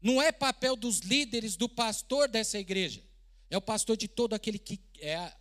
[0.00, 3.02] Não é papel dos líderes, do pastor dessa igreja.
[3.48, 5.36] É o pastor de todo aquele que é a,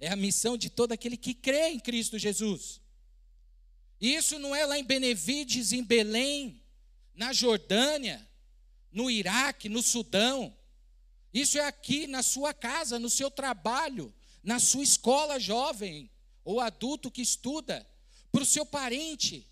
[0.00, 2.81] é a missão de todo aquele que crê em Cristo Jesus.
[4.02, 6.60] E isso não é lá em Benevides, em Belém,
[7.14, 8.28] na Jordânia,
[8.90, 10.52] no Iraque, no Sudão.
[11.32, 16.10] Isso é aqui na sua casa, no seu trabalho, na sua escola jovem
[16.44, 17.88] ou adulto que estuda,
[18.32, 19.46] para o seu parente,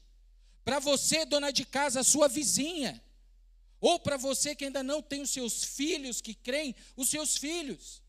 [0.64, 3.00] para você, dona de casa, sua vizinha,
[3.80, 8.02] ou para você que ainda não tem os seus filhos que creem, os seus filhos.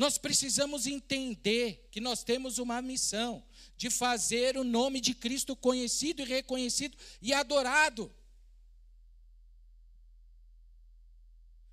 [0.00, 3.44] Nós precisamos entender que nós temos uma missão
[3.76, 8.10] de fazer o nome de Cristo conhecido e reconhecido e adorado.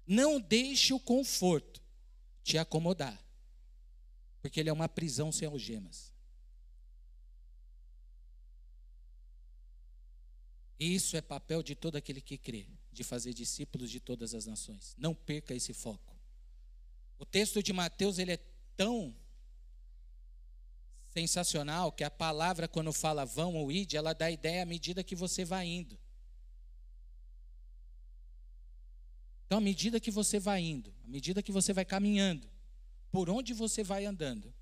[0.06, 1.82] Não deixe o conforto
[2.44, 3.18] te acomodar,
[4.42, 6.12] porque ele é uma prisão sem algemas.
[10.78, 14.94] Isso é papel de todo aquele que crê, de fazer discípulos de todas as nações.
[14.98, 16.17] Não perca esse foco.
[17.20, 18.40] O texto de Mateus ele é
[18.76, 19.16] tão
[21.10, 25.16] sensacional que a palavra quando fala vão ou ide, ela dá ideia à medida que
[25.16, 25.98] você vai indo.
[29.46, 32.48] Então, à medida que você vai indo, à medida que você vai caminhando,
[33.12, 34.54] por onde você vai andando,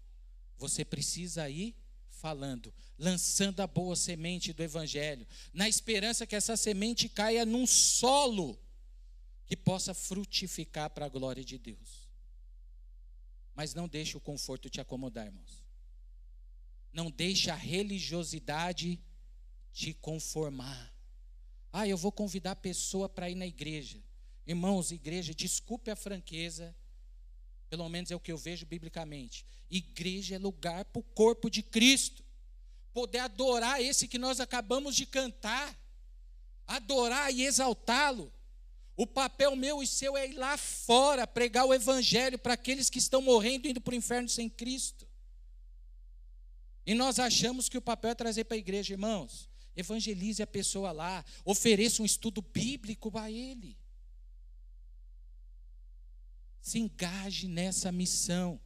[0.57, 1.75] você precisa ir
[2.07, 8.57] falando, lançando a boa semente do Evangelho, na esperança que essa semente caia num solo
[9.45, 12.04] que possa frutificar para a glória de Deus.
[13.55, 15.63] Mas não deixe o conforto te acomodar, irmãos.
[16.91, 18.99] Não deixe a religiosidade
[19.71, 20.93] te conformar.
[21.71, 24.01] Ah, eu vou convidar a pessoa para ir na igreja.
[24.45, 26.75] Irmãos, igreja, desculpe a franqueza,
[27.69, 29.45] pelo menos é o que eu vejo biblicamente.
[29.69, 32.23] Igreja é lugar para o corpo de Cristo,
[32.93, 35.77] poder adorar esse que nós acabamos de cantar,
[36.67, 38.31] adorar e exaltá-lo.
[38.97, 42.97] O papel meu e seu é ir lá fora pregar o evangelho para aqueles que
[42.97, 45.05] estão morrendo indo para o inferno sem Cristo.
[46.85, 49.49] E nós achamos que o papel é trazer para a igreja, irmãos.
[49.75, 53.77] Evangelize a pessoa lá, ofereça um estudo bíblico a ele.
[56.61, 58.59] Se engaje nessa missão.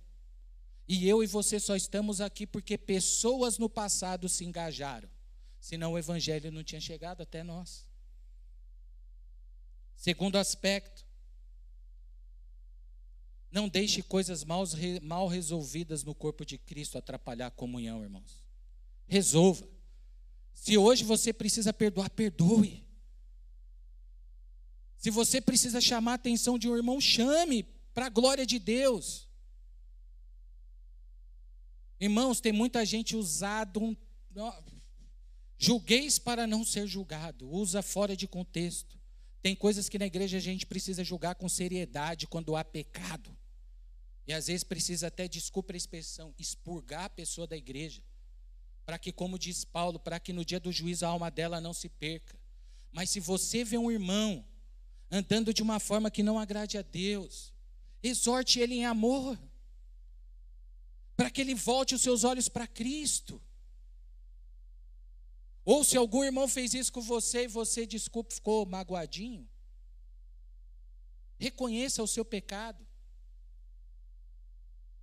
[0.87, 5.09] E eu e você só estamos aqui porque pessoas no passado se engajaram.
[5.59, 7.88] Senão o evangelho não tinha chegado até nós.
[9.99, 11.05] Segundo aspecto,
[13.51, 18.41] não deixe coisas mal resolvidas no corpo de Cristo atrapalhar a comunhão, irmãos.
[19.09, 19.67] Resolva.
[20.53, 22.87] Se hoje você precisa perdoar, perdoe.
[24.95, 29.27] Se você precisa chamar a atenção de um irmão, chame para a glória de Deus.
[31.99, 33.97] Irmãos, tem muita gente usado um.
[35.57, 38.98] Julgueis para não ser julgado, usa fora de contexto.
[39.41, 43.35] Tem coisas que na igreja a gente precisa julgar com seriedade quando há pecado.
[44.27, 48.03] E às vezes precisa até, desculpa a expressão, expurgar a pessoa da igreja.
[48.85, 51.73] Para que, como diz Paulo, para que no dia do juízo a alma dela não
[51.73, 52.37] se perca.
[52.91, 54.45] Mas se você vê um irmão
[55.09, 57.53] andando de uma forma que não agrade a Deus,
[58.03, 59.39] exorte ele em amor.
[61.15, 63.41] Para que ele volte os seus olhos para Cristo.
[65.71, 69.47] Ou se algum irmão fez isso com você e você, desculpa, ficou magoadinho,
[71.37, 72.83] reconheça o seu pecado.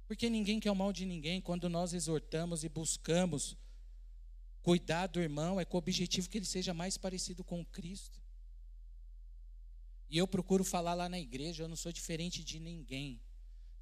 [0.09, 1.41] Porque ninguém quer o mal de ninguém.
[1.41, 3.57] Quando nós exortamos e buscamos
[4.61, 8.21] cuidar do irmão, é com o objetivo que ele seja mais parecido com Cristo.
[10.11, 13.21] E eu procuro falar lá na igreja, eu não sou diferente de ninguém.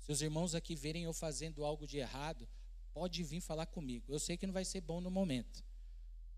[0.01, 2.47] Se os irmãos aqui verem eu fazendo algo de errado,
[2.93, 4.13] pode vir falar comigo.
[4.13, 5.65] Eu sei que não vai ser bom no momento,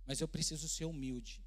[0.06, 1.44] mas eu preciso ser humilde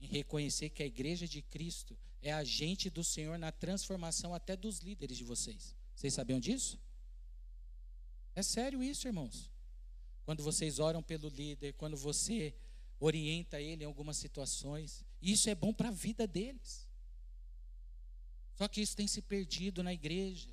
[0.00, 4.78] em reconhecer que a igreja de Cristo é agente do Senhor na transformação até dos
[4.78, 5.74] líderes de vocês.
[5.94, 6.78] Vocês sabiam disso?
[8.34, 9.50] É sério isso, irmãos.
[10.24, 12.54] Quando vocês oram pelo líder, quando você
[12.98, 16.86] orienta ele em algumas situações, isso é bom para a vida deles.
[18.54, 20.48] Só que isso tem se perdido na igreja.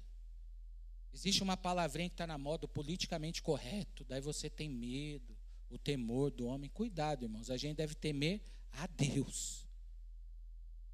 [1.14, 5.33] Existe uma palavrinha que está na moda, politicamente correto, daí você tem medo,
[5.74, 6.70] o temor do homem.
[6.70, 9.68] Cuidado, irmãos, a gente deve temer a Deus,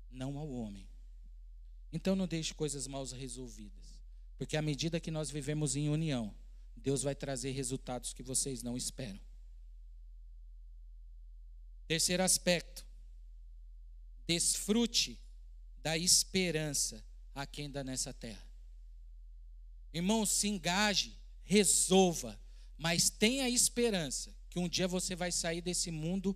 [0.10, 0.88] não ao homem.
[1.92, 4.02] Então não deixe coisas mal resolvidas,
[4.38, 6.34] porque à medida que nós vivemos em união,
[6.78, 9.20] Deus vai trazer resultados que vocês não esperam.
[11.86, 12.86] Terceiro aspecto:
[14.26, 15.20] desfrute
[15.82, 17.04] da esperança
[17.36, 18.48] a quem ainda nessa terra.
[19.92, 22.40] Irmão, se engaje, resolva,
[22.78, 26.36] mas tenha esperança que um dia você vai sair desse mundo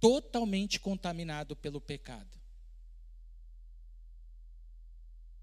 [0.00, 2.40] totalmente contaminado pelo pecado.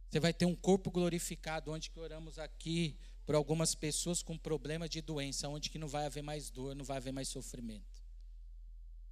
[0.09, 4.89] Você vai ter um corpo glorificado, onde que oramos aqui por algumas pessoas com problema
[4.89, 8.03] de doença, onde que não vai haver mais dor, não vai haver mais sofrimento.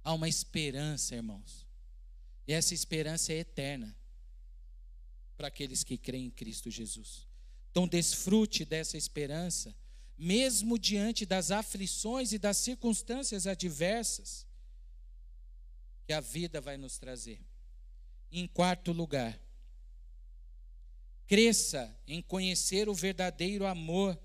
[0.02, 1.66] Há uma esperança, irmãos.
[2.46, 3.96] E essa esperança é eterna
[5.36, 7.28] para aqueles que creem em Cristo Jesus.
[7.70, 9.74] Então, desfrute dessa esperança,
[10.18, 14.46] mesmo diante das aflições e das circunstâncias adversas
[16.06, 17.40] que a vida vai nos trazer.
[18.30, 19.40] Em quarto lugar,
[21.28, 24.18] Cresça em conhecer o verdadeiro amor.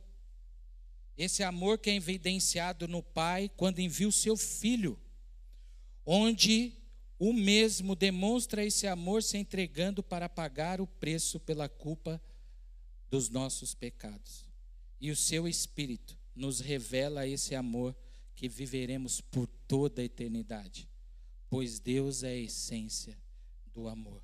[1.17, 4.97] Esse amor que é evidenciado no Pai quando envia o seu Filho,
[6.05, 6.71] onde
[7.19, 12.21] o mesmo demonstra esse amor se entregando para pagar o preço pela culpa
[13.11, 14.45] dos nossos pecados.
[15.03, 17.93] E o seu Espírito nos revela esse amor
[18.33, 20.87] que viveremos por toda a eternidade,
[21.49, 23.17] pois Deus é a essência
[23.73, 24.23] do amor.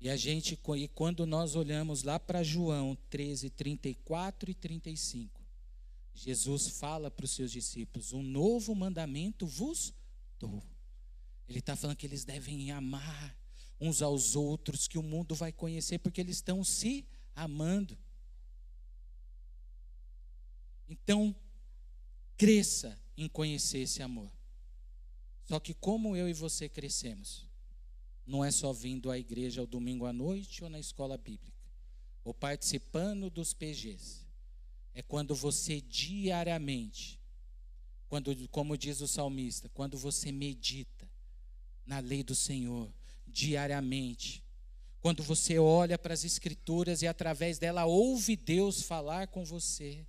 [0.00, 5.40] E a gente, e quando nós olhamos lá para João 13, 34 e 35,
[6.12, 9.94] Jesus fala para os seus discípulos: Um novo mandamento vos
[10.40, 10.60] dou.
[11.48, 13.38] Ele está falando que eles devem amar
[13.80, 17.96] uns aos outros, que o mundo vai conhecer, porque eles estão se amando.
[20.90, 21.34] Então,
[22.36, 24.30] cresça em conhecer esse amor.
[25.46, 27.48] Só que como eu e você crescemos?
[28.30, 31.60] não é só vindo à igreja ao domingo à noite ou na escola bíblica,
[32.22, 34.24] ou participando dos PGs.
[34.94, 37.18] É quando você diariamente,
[38.08, 41.10] quando, como diz o salmista, quando você medita
[41.84, 42.92] na lei do Senhor
[43.26, 44.44] diariamente,
[45.00, 50.06] quando você olha para as escrituras e através dela ouve Deus falar com você,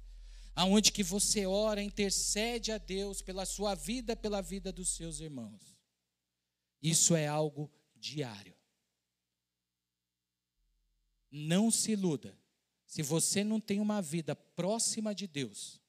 [0.55, 5.77] aonde que você ora, intercede a Deus pela sua vida, pela vida dos seus irmãos.
[6.81, 8.55] Isso é algo diário.
[11.29, 12.37] Não se iluda.
[12.85, 15.81] Se você não tem uma vida próxima de Deus,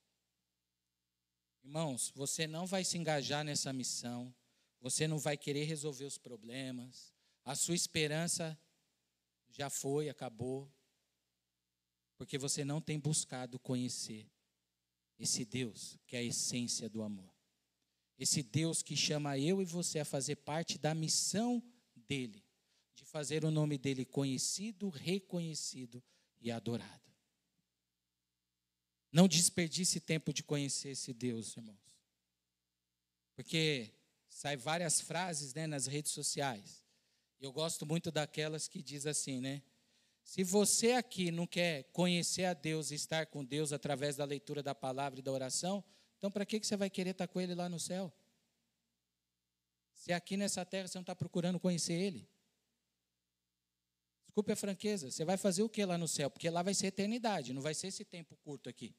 [1.65, 4.35] Irmãos, você não vai se engajar nessa missão,
[4.81, 8.59] você não vai querer resolver os problemas, a sua esperança
[9.49, 10.71] já foi, acabou,
[12.17, 14.29] porque você não tem buscado conhecer
[15.23, 17.33] esse Deus que é a essência do amor.
[18.19, 21.63] Esse Deus que chama eu e você a fazer parte da missão
[21.95, 22.45] dele,
[22.95, 26.03] de fazer o nome dele conhecido, reconhecido
[26.41, 27.01] e adorado.
[29.11, 31.79] Não desperdice tempo de conhecer esse Deus, irmãos.
[33.35, 33.93] Porque
[34.29, 36.83] sai várias frases né, nas redes sociais.
[37.41, 39.63] Eu gosto muito daquelas que diz assim, né?
[40.23, 44.75] Se você aqui não quer conhecer a Deus estar com Deus através da leitura da
[44.75, 45.85] palavra e da oração,
[46.19, 48.13] então para que você vai querer estar com Ele lá no céu?
[49.95, 52.29] Se aqui nessa terra você não está procurando conhecer Ele.
[54.25, 56.31] Desculpe a franqueza, você vai fazer o que lá no céu?
[56.31, 58.97] Porque lá vai ser eternidade, não vai ser esse tempo curto aqui.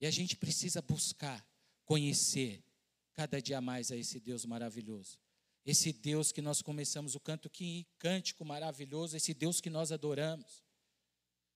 [0.00, 1.42] E a gente precisa buscar,
[1.84, 2.62] conhecer
[3.14, 5.23] cada dia mais a esse Deus maravilhoso.
[5.64, 10.62] Esse Deus que nós começamos o canto que cântico maravilhoso, esse Deus que nós adoramos.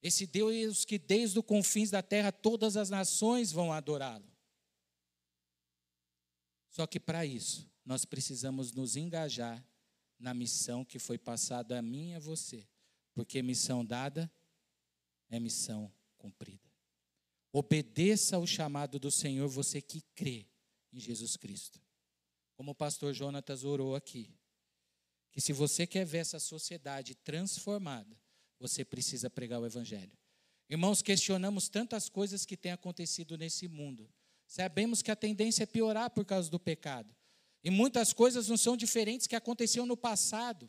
[0.02, 4.30] Esse Deus que desde os confins da terra todas as nações vão adorá-lo.
[6.70, 9.62] Só que para isso, nós precisamos nos engajar
[10.18, 12.66] na missão que foi passada a mim e a você.
[13.12, 14.30] Porque missão dada
[15.28, 16.68] é missão cumprida.
[17.52, 20.46] Obedeça ao chamado do Senhor, você que crê
[20.92, 21.80] em Jesus Cristo
[22.58, 24.34] como o pastor Jonatas orou aqui,
[25.30, 28.20] que se você quer ver essa sociedade transformada,
[28.58, 30.10] você precisa pregar o Evangelho.
[30.68, 34.12] Irmãos, questionamos tantas coisas que têm acontecido nesse mundo.
[34.44, 37.14] Sabemos que a tendência é piorar por causa do pecado.
[37.62, 40.68] E muitas coisas não são diferentes que aconteciam no passado.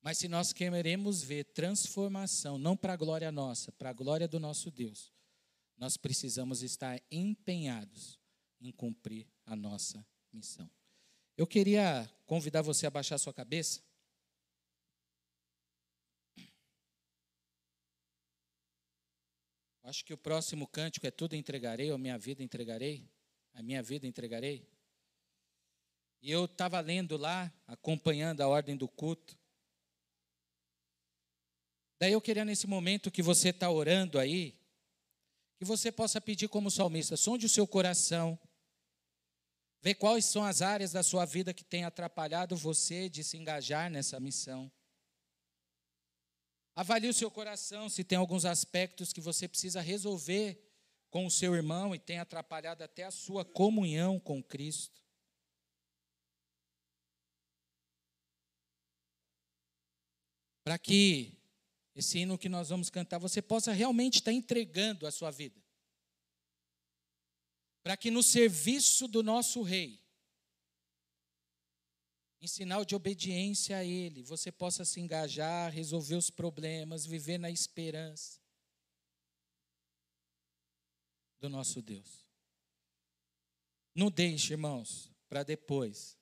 [0.00, 4.40] Mas se nós queremos ver transformação, não para a glória nossa, para a glória do
[4.40, 5.12] nosso Deus,
[5.76, 8.19] nós precisamos estar empenhados
[8.60, 10.70] em cumprir a nossa missão.
[11.36, 13.80] Eu queria convidar você a baixar sua cabeça.
[19.82, 23.10] Acho que o próximo cântico é tudo entregarei, ou minha vida entregarei,
[23.54, 24.68] a minha vida entregarei.
[26.22, 29.38] E eu estava lendo lá, acompanhando a ordem do culto.
[31.98, 34.54] Daí eu queria nesse momento que você está orando aí,
[35.58, 38.38] que você possa pedir como salmista, sonde o seu coração
[39.82, 43.90] Ver quais são as áreas da sua vida que têm atrapalhado você de se engajar
[43.90, 44.70] nessa missão.
[46.74, 50.62] Avalie o seu coração se tem alguns aspectos que você precisa resolver
[51.08, 55.00] com o seu irmão e tem atrapalhado até a sua comunhão com Cristo.
[60.62, 61.38] Para que
[61.94, 65.60] esse hino que nós vamos cantar, você possa realmente estar entregando a sua vida
[67.82, 70.00] para que no serviço do nosso Rei,
[72.40, 77.50] em sinal de obediência a Ele, você possa se engajar, resolver os problemas, viver na
[77.50, 78.40] esperança
[81.38, 82.26] do nosso Deus.
[83.94, 86.16] Não deixe, irmãos, para depois.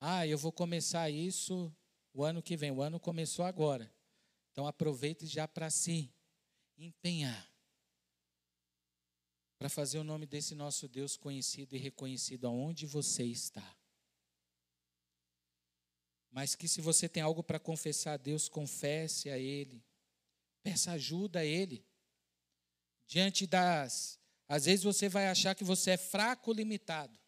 [0.00, 1.74] Ah, eu vou começar isso
[2.12, 2.70] o ano que vem.
[2.70, 3.92] O ano começou agora.
[4.50, 6.12] Então aproveite já para se
[6.76, 7.49] empenhar
[9.60, 13.76] para fazer o nome desse nosso Deus conhecido e reconhecido aonde você está.
[16.30, 19.84] Mas que se você tem algo para confessar a Deus, confesse a Ele.
[20.62, 21.86] Peça ajuda a Ele.
[23.06, 24.18] Diante das.
[24.48, 27.20] Às vezes você vai achar que você é fraco, limitado.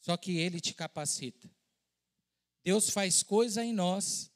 [0.00, 1.50] Só que Ele te capacita.
[2.62, 4.30] Deus faz coisa em nós,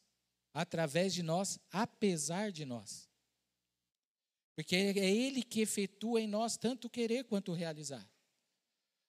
[0.55, 3.10] através de nós, apesar de nós.
[4.61, 8.07] Porque é Ele que efetua em nós tanto querer quanto realizar.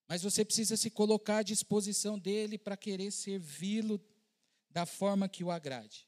[0.08, 4.00] Mas você precisa se colocar à disposição dele para querer servi-lo
[4.70, 6.08] da forma que o agrade.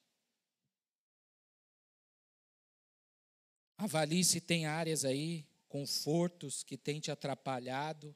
[3.78, 8.16] Avalie se tem áreas aí, confortos que tem te atrapalhado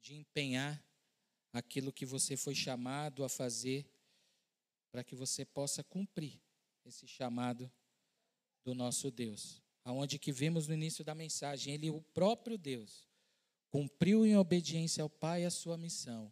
[0.00, 0.80] de empenhar
[1.52, 3.90] aquilo que você foi chamado a fazer,
[4.92, 6.40] para que você possa cumprir
[6.84, 7.68] esse chamado
[8.62, 13.08] do nosso Deus aonde que vimos no início da mensagem, ele, o próprio Deus,
[13.70, 16.30] cumpriu em obediência ao Pai a sua missão.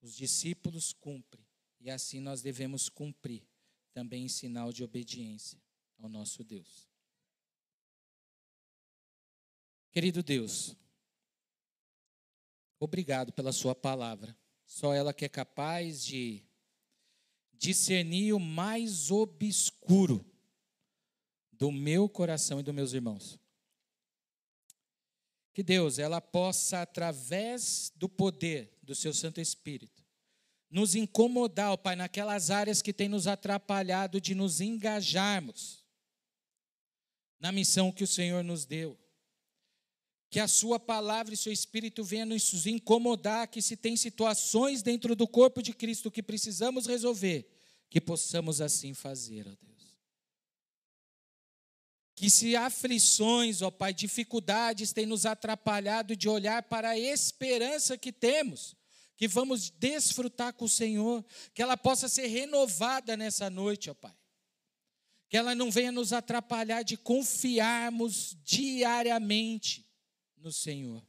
[0.00, 1.44] Os discípulos cumprem,
[1.80, 3.42] e assim nós devemos cumprir,
[3.92, 5.60] também em sinal de obediência
[5.98, 6.88] ao nosso Deus.
[9.90, 10.76] Querido Deus,
[12.78, 14.38] obrigado pela Sua palavra.
[14.64, 16.44] Só ela que é capaz de
[17.54, 20.31] discernir o mais obscuro
[21.62, 23.38] do meu coração e dos meus irmãos.
[25.54, 30.02] que Deus ela possa através do poder do seu Santo Espírito
[30.68, 35.84] nos incomodar, ó Pai, naquelas áreas que tem nos atrapalhado de nos engajarmos
[37.38, 38.98] na missão que o Senhor nos deu.
[40.30, 45.14] Que a Sua palavra e seu Espírito venham nos incomodar, que se tem situações dentro
[45.14, 47.46] do corpo de Cristo que precisamos resolver,
[47.88, 49.71] que possamos assim fazer, ó Deus.
[52.22, 58.12] Que se aflições, ó Pai, dificuldades têm nos atrapalhado de olhar para a esperança que
[58.12, 58.76] temos,
[59.16, 64.16] que vamos desfrutar com o Senhor, que ela possa ser renovada nessa noite, ó Pai.
[65.28, 69.84] Que ela não venha nos atrapalhar de confiarmos diariamente
[70.36, 71.04] no Senhor.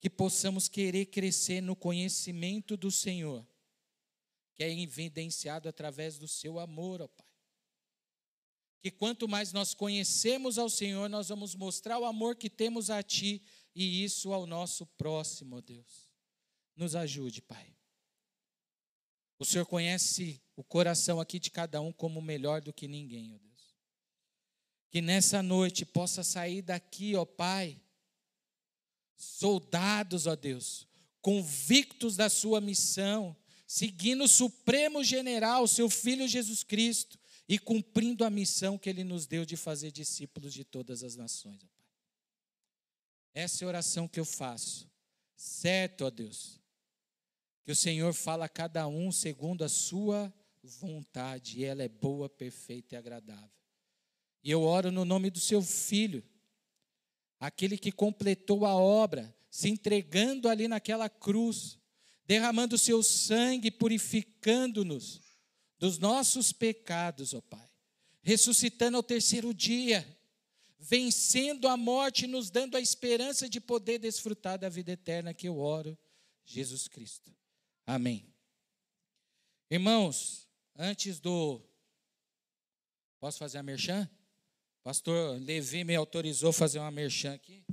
[0.00, 3.46] Que possamos querer crescer no conhecimento do Senhor,
[4.54, 7.25] que é evidenciado através do seu amor, ó Pai.
[8.80, 13.02] Que quanto mais nós conhecemos ao Senhor, nós vamos mostrar o amor que temos a
[13.02, 13.42] Ti
[13.74, 16.08] e isso ao nosso próximo, Deus.
[16.74, 17.76] Nos ajude, Pai.
[19.38, 23.38] O Senhor conhece o coração aqui de cada um como melhor do que ninguém, ó
[23.38, 23.76] Deus.
[24.90, 27.78] Que nessa noite possa sair daqui, ó Pai,
[29.14, 30.86] soldados, ó Deus,
[31.20, 37.18] convictos da sua missão, seguindo o Supremo General, seu Filho Jesus Cristo,
[37.48, 41.62] e cumprindo a missão que ele nos deu de fazer discípulos de todas as nações,
[41.62, 41.86] ó Pai.
[43.34, 44.90] Essa é a oração que eu faço,
[45.36, 46.60] certo, ó Deus,
[47.62, 50.32] que o Senhor fala a cada um segundo a sua
[50.62, 53.50] vontade, e ela é boa, perfeita e agradável.
[54.42, 56.24] E eu oro no nome do seu filho,
[57.38, 61.78] aquele que completou a obra, se entregando ali naquela cruz,
[62.24, 65.20] derramando o seu sangue, purificando-nos
[65.78, 67.68] dos nossos pecados, ó Pai,
[68.22, 70.06] ressuscitando ao terceiro dia,
[70.78, 75.58] vencendo a morte, nos dando a esperança de poder desfrutar da vida eterna que eu
[75.58, 75.96] oro,
[76.44, 77.34] Jesus Cristo.
[77.86, 78.26] Amém.
[79.70, 81.60] Irmãos, antes do.
[83.18, 84.08] Posso fazer a merchan?
[84.82, 87.64] Pastor Levi me autorizou a fazer uma merchan aqui.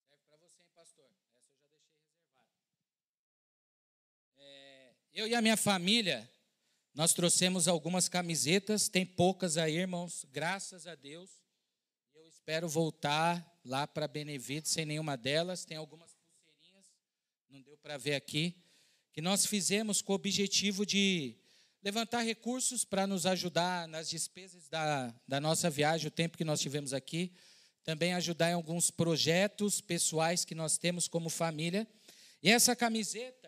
[0.00, 1.04] Serve para você, hein, pastor?
[1.36, 2.48] Essa eu já deixei reservada.
[4.38, 6.28] É, eu e a minha família,
[6.92, 11.30] nós trouxemos algumas camisetas, tem poucas aí, irmãos, graças a Deus.
[12.12, 15.64] Eu espero voltar lá para Benevides sem nenhuma delas.
[15.64, 16.86] Tem algumas pulseirinhas,
[17.48, 18.56] não deu para ver aqui,
[19.12, 21.36] que nós fizemos com o objetivo de
[21.80, 26.60] levantar recursos para nos ajudar nas despesas da, da nossa viagem, o tempo que nós
[26.60, 27.32] tivemos aqui.
[27.84, 31.86] Também ajudar em alguns projetos pessoais que nós temos como família.
[32.42, 33.43] E essa camiseta,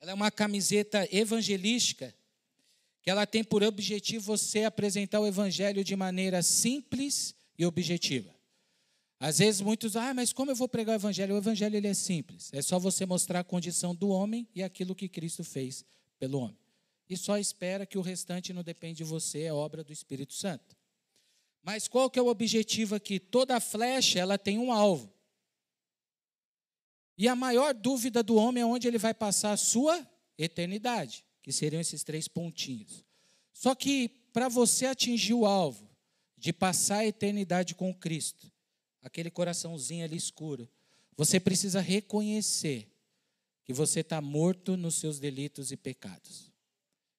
[0.00, 2.14] ela é uma camiseta evangelística,
[3.02, 8.34] que ela tem por objetivo você apresentar o evangelho de maneira simples e objetiva.
[9.18, 11.34] Às vezes muitos, ah, mas como eu vou pregar o evangelho?
[11.34, 12.50] O evangelho ele é simples.
[12.54, 15.84] É só você mostrar a condição do homem e aquilo que Cristo fez
[16.18, 16.56] pelo homem.
[17.08, 20.74] E só espera que o restante não depende de você, é obra do Espírito Santo.
[21.62, 23.18] Mas qual que é o objetivo aqui?
[23.18, 25.12] Toda flecha, ela tem um alvo.
[27.20, 30.08] E a maior dúvida do homem é onde ele vai passar a sua
[30.38, 33.04] eternidade, que seriam esses três pontinhos.
[33.52, 35.86] Só que para você atingir o alvo
[36.38, 38.50] de passar a eternidade com Cristo,
[39.02, 40.66] aquele coraçãozinho ali escuro.
[41.14, 42.90] Você precisa reconhecer
[43.66, 46.50] que você está morto nos seus delitos e pecados.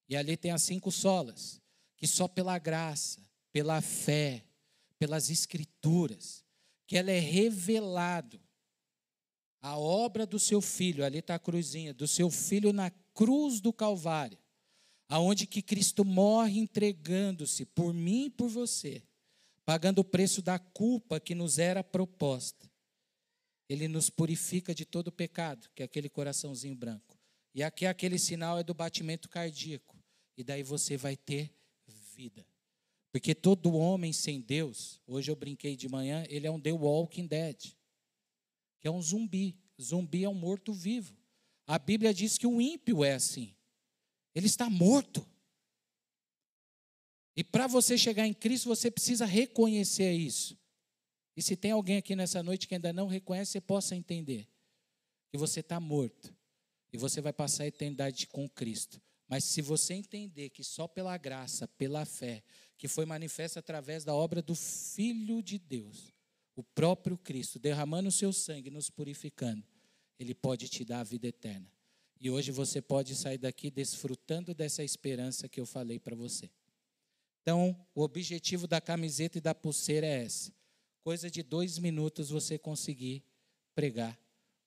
[0.09, 1.61] E ali tem as cinco solas,
[1.95, 3.21] que só pela graça,
[3.51, 4.43] pela fé,
[4.97, 6.43] pelas escrituras,
[6.87, 8.41] que ela é revelado
[9.62, 13.72] a obra do seu filho, ali está a cruzinha, do seu filho na cruz do
[13.72, 14.38] Calvário,
[15.07, 19.03] aonde que Cristo morre entregando-se por mim e por você
[19.66, 22.70] pagando o preço da culpa que nos era proposta.
[23.70, 27.18] Ele nos purifica de todo pecado, que é aquele coraçãozinho branco.
[27.53, 29.97] E aqui aquele sinal é do batimento cardíaco.
[30.38, 31.53] E daí você vai ter
[32.14, 32.45] vida.
[33.12, 37.28] Porque todo homem sem Deus, hoje eu brinquei de manhã, ele é um The Walking
[37.28, 37.74] Dead,
[38.82, 39.55] que é um zumbi.
[39.79, 41.15] Zumbi é um morto-vivo.
[41.65, 43.55] A Bíblia diz que o ímpio é assim.
[44.36, 45.25] Ele está morto.
[47.36, 50.57] E para você chegar em Cristo, você precisa reconhecer isso.
[51.38, 54.49] E se tem alguém aqui nessa noite que ainda não reconhece, você possa entender
[55.29, 56.36] que você está morto
[56.91, 59.01] e você vai passar a eternidade com Cristo.
[59.29, 62.43] Mas se você entender que só pela graça, pela fé,
[62.77, 66.11] que foi manifesta através da obra do Filho de Deus,
[66.55, 69.63] o próprio Cristo, derramando o seu sangue, nos purificando,
[70.19, 71.67] ele pode te dar a vida eterna.
[72.19, 76.51] E hoje você pode sair daqui desfrutando dessa esperança que eu falei para você.
[77.41, 80.53] Então, o objetivo da camiseta e da pulseira é essa.
[81.03, 83.23] Coisa de dois minutos você conseguir
[83.73, 84.19] pregar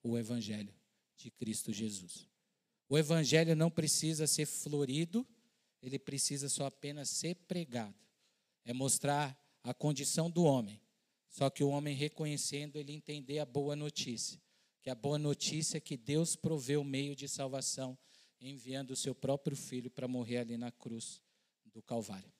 [0.03, 0.75] o Evangelho
[1.17, 2.29] de Cristo Jesus.
[2.89, 5.25] O Evangelho não precisa ser florido,
[5.81, 7.95] ele precisa só apenas ser pregado.
[8.65, 10.81] É mostrar a condição do homem.
[11.35, 14.41] Só que o homem reconhecendo, ele entender a boa notícia.
[14.81, 17.99] Que a boa notícia é que Deus proveu o meio de salvação,
[18.41, 21.21] enviando o seu próprio filho para morrer ali na cruz
[21.65, 22.33] do Calvário.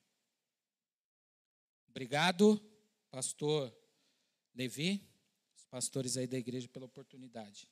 [1.89, 2.63] Obrigado,
[3.11, 3.77] pastor
[4.55, 5.05] Levi,
[5.57, 7.69] os pastores aí da igreja, pela oportunidade.